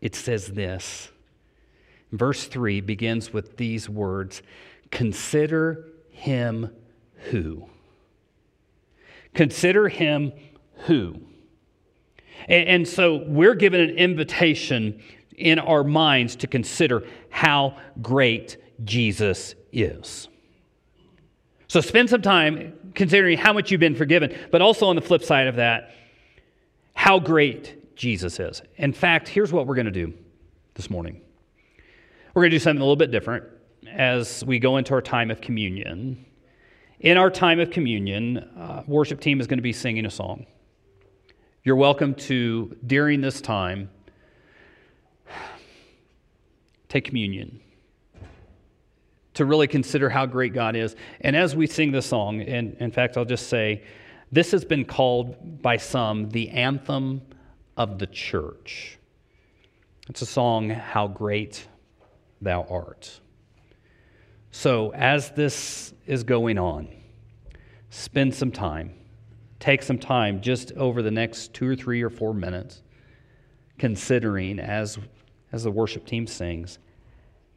it 0.00 0.14
says 0.14 0.46
this. 0.46 1.10
Verse 2.12 2.46
3 2.46 2.82
begins 2.82 3.32
with 3.32 3.56
these 3.56 3.88
words 3.88 4.42
Consider 4.92 5.88
him 6.10 6.70
who. 7.30 7.68
Consider 9.36 9.88
him 9.88 10.32
who. 10.86 11.20
And, 12.48 12.68
and 12.68 12.88
so 12.88 13.22
we're 13.26 13.54
given 13.54 13.80
an 13.80 13.90
invitation 13.90 15.02
in 15.36 15.58
our 15.58 15.84
minds 15.84 16.36
to 16.36 16.46
consider 16.46 17.04
how 17.28 17.76
great 18.00 18.56
Jesus 18.84 19.54
is. 19.72 20.28
So 21.68 21.82
spend 21.82 22.08
some 22.08 22.22
time 22.22 22.92
considering 22.94 23.36
how 23.36 23.52
much 23.52 23.70
you've 23.70 23.80
been 23.80 23.94
forgiven, 23.94 24.34
but 24.50 24.62
also 24.62 24.86
on 24.86 24.96
the 24.96 25.02
flip 25.02 25.22
side 25.22 25.48
of 25.48 25.56
that, 25.56 25.94
how 26.94 27.18
great 27.18 27.94
Jesus 27.94 28.40
is. 28.40 28.62
In 28.76 28.94
fact, 28.94 29.28
here's 29.28 29.52
what 29.52 29.66
we're 29.66 29.74
going 29.74 29.84
to 29.84 29.92
do 29.92 30.14
this 30.74 30.88
morning 30.88 31.20
we're 32.32 32.42
going 32.42 32.52
to 32.52 32.56
do 32.56 32.60
something 32.62 32.80
a 32.80 32.84
little 32.84 32.96
bit 32.96 33.10
different 33.10 33.44
as 33.90 34.42
we 34.46 34.58
go 34.58 34.78
into 34.78 34.94
our 34.94 35.02
time 35.02 35.30
of 35.30 35.42
communion. 35.42 36.24
In 37.00 37.18
our 37.18 37.28
time 37.28 37.60
of 37.60 37.70
communion, 37.70 38.38
uh, 38.38 38.82
worship 38.86 39.20
team 39.20 39.38
is 39.38 39.46
going 39.46 39.58
to 39.58 39.62
be 39.62 39.74
singing 39.74 40.06
a 40.06 40.10
song. 40.10 40.46
You're 41.62 41.76
welcome 41.76 42.14
to, 42.14 42.74
during 42.86 43.20
this 43.20 43.42
time, 43.42 43.90
take 46.88 47.04
communion, 47.04 47.60
to 49.34 49.44
really 49.44 49.66
consider 49.66 50.08
how 50.08 50.24
great 50.24 50.54
God 50.54 50.74
is. 50.74 50.96
And 51.20 51.36
as 51.36 51.54
we 51.54 51.66
sing 51.66 51.92
this 51.92 52.06
song, 52.06 52.40
and 52.40 52.74
in 52.80 52.90
fact, 52.90 53.18
I'll 53.18 53.26
just 53.26 53.48
say, 53.48 53.84
this 54.32 54.50
has 54.52 54.64
been 54.64 54.86
called 54.86 55.60
by 55.60 55.76
some 55.76 56.30
the 56.30 56.48
anthem 56.48 57.20
of 57.76 57.98
the 57.98 58.06
church. 58.06 58.96
It's 60.08 60.22
a 60.22 60.26
song, 60.26 60.70
How 60.70 61.08
Great 61.08 61.68
Thou 62.40 62.62
Art. 62.70 63.20
So, 64.58 64.90
as 64.94 65.32
this 65.32 65.92
is 66.06 66.24
going 66.24 66.58
on, 66.58 66.88
spend 67.90 68.34
some 68.34 68.50
time, 68.50 68.94
take 69.60 69.82
some 69.82 69.98
time 69.98 70.40
just 70.40 70.72
over 70.72 71.02
the 71.02 71.10
next 71.10 71.52
two 71.52 71.68
or 71.68 71.76
three 71.76 72.00
or 72.00 72.08
four 72.08 72.32
minutes, 72.32 72.80
considering 73.78 74.58
as, 74.58 74.98
as 75.52 75.64
the 75.64 75.70
worship 75.70 76.06
team 76.06 76.26
sings, 76.26 76.78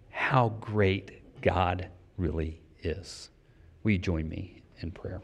how 0.10 0.50
great 0.60 1.42
God 1.42 1.88
really 2.18 2.60
is. 2.84 3.30
Will 3.84 3.92
you 3.92 3.98
join 3.98 4.28
me 4.28 4.62
in 4.82 4.92
prayer? 4.92 5.22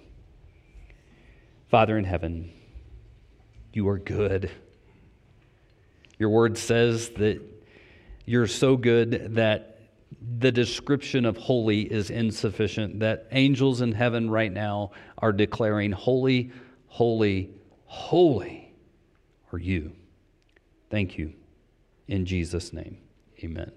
Father 1.67 1.97
in 1.97 2.05
heaven, 2.05 2.53
you 3.73 3.85
are 3.89 3.99
good. 3.99 4.49
Your 6.19 6.29
word 6.29 6.57
says 6.57 7.09
that 7.17 7.41
you're 8.25 8.47
so 8.47 8.77
good 8.77 9.35
that 9.35 9.74
the 10.39 10.51
description 10.51 11.25
of 11.25 11.37
holy 11.37 11.81
is 11.81 12.09
insufficient, 12.09 12.99
that 12.99 13.27
angels 13.31 13.81
in 13.81 13.91
heaven 13.91 14.29
right 14.29 14.51
now 14.51 14.91
are 15.17 15.31
declaring, 15.31 15.91
Holy, 15.91 16.51
holy, 16.87 17.49
holy 17.85 18.73
are 19.51 19.59
you. 19.59 19.93
Thank 20.89 21.17
you. 21.17 21.33
In 22.07 22.25
Jesus' 22.25 22.73
name, 22.73 22.97
amen. 23.43 23.71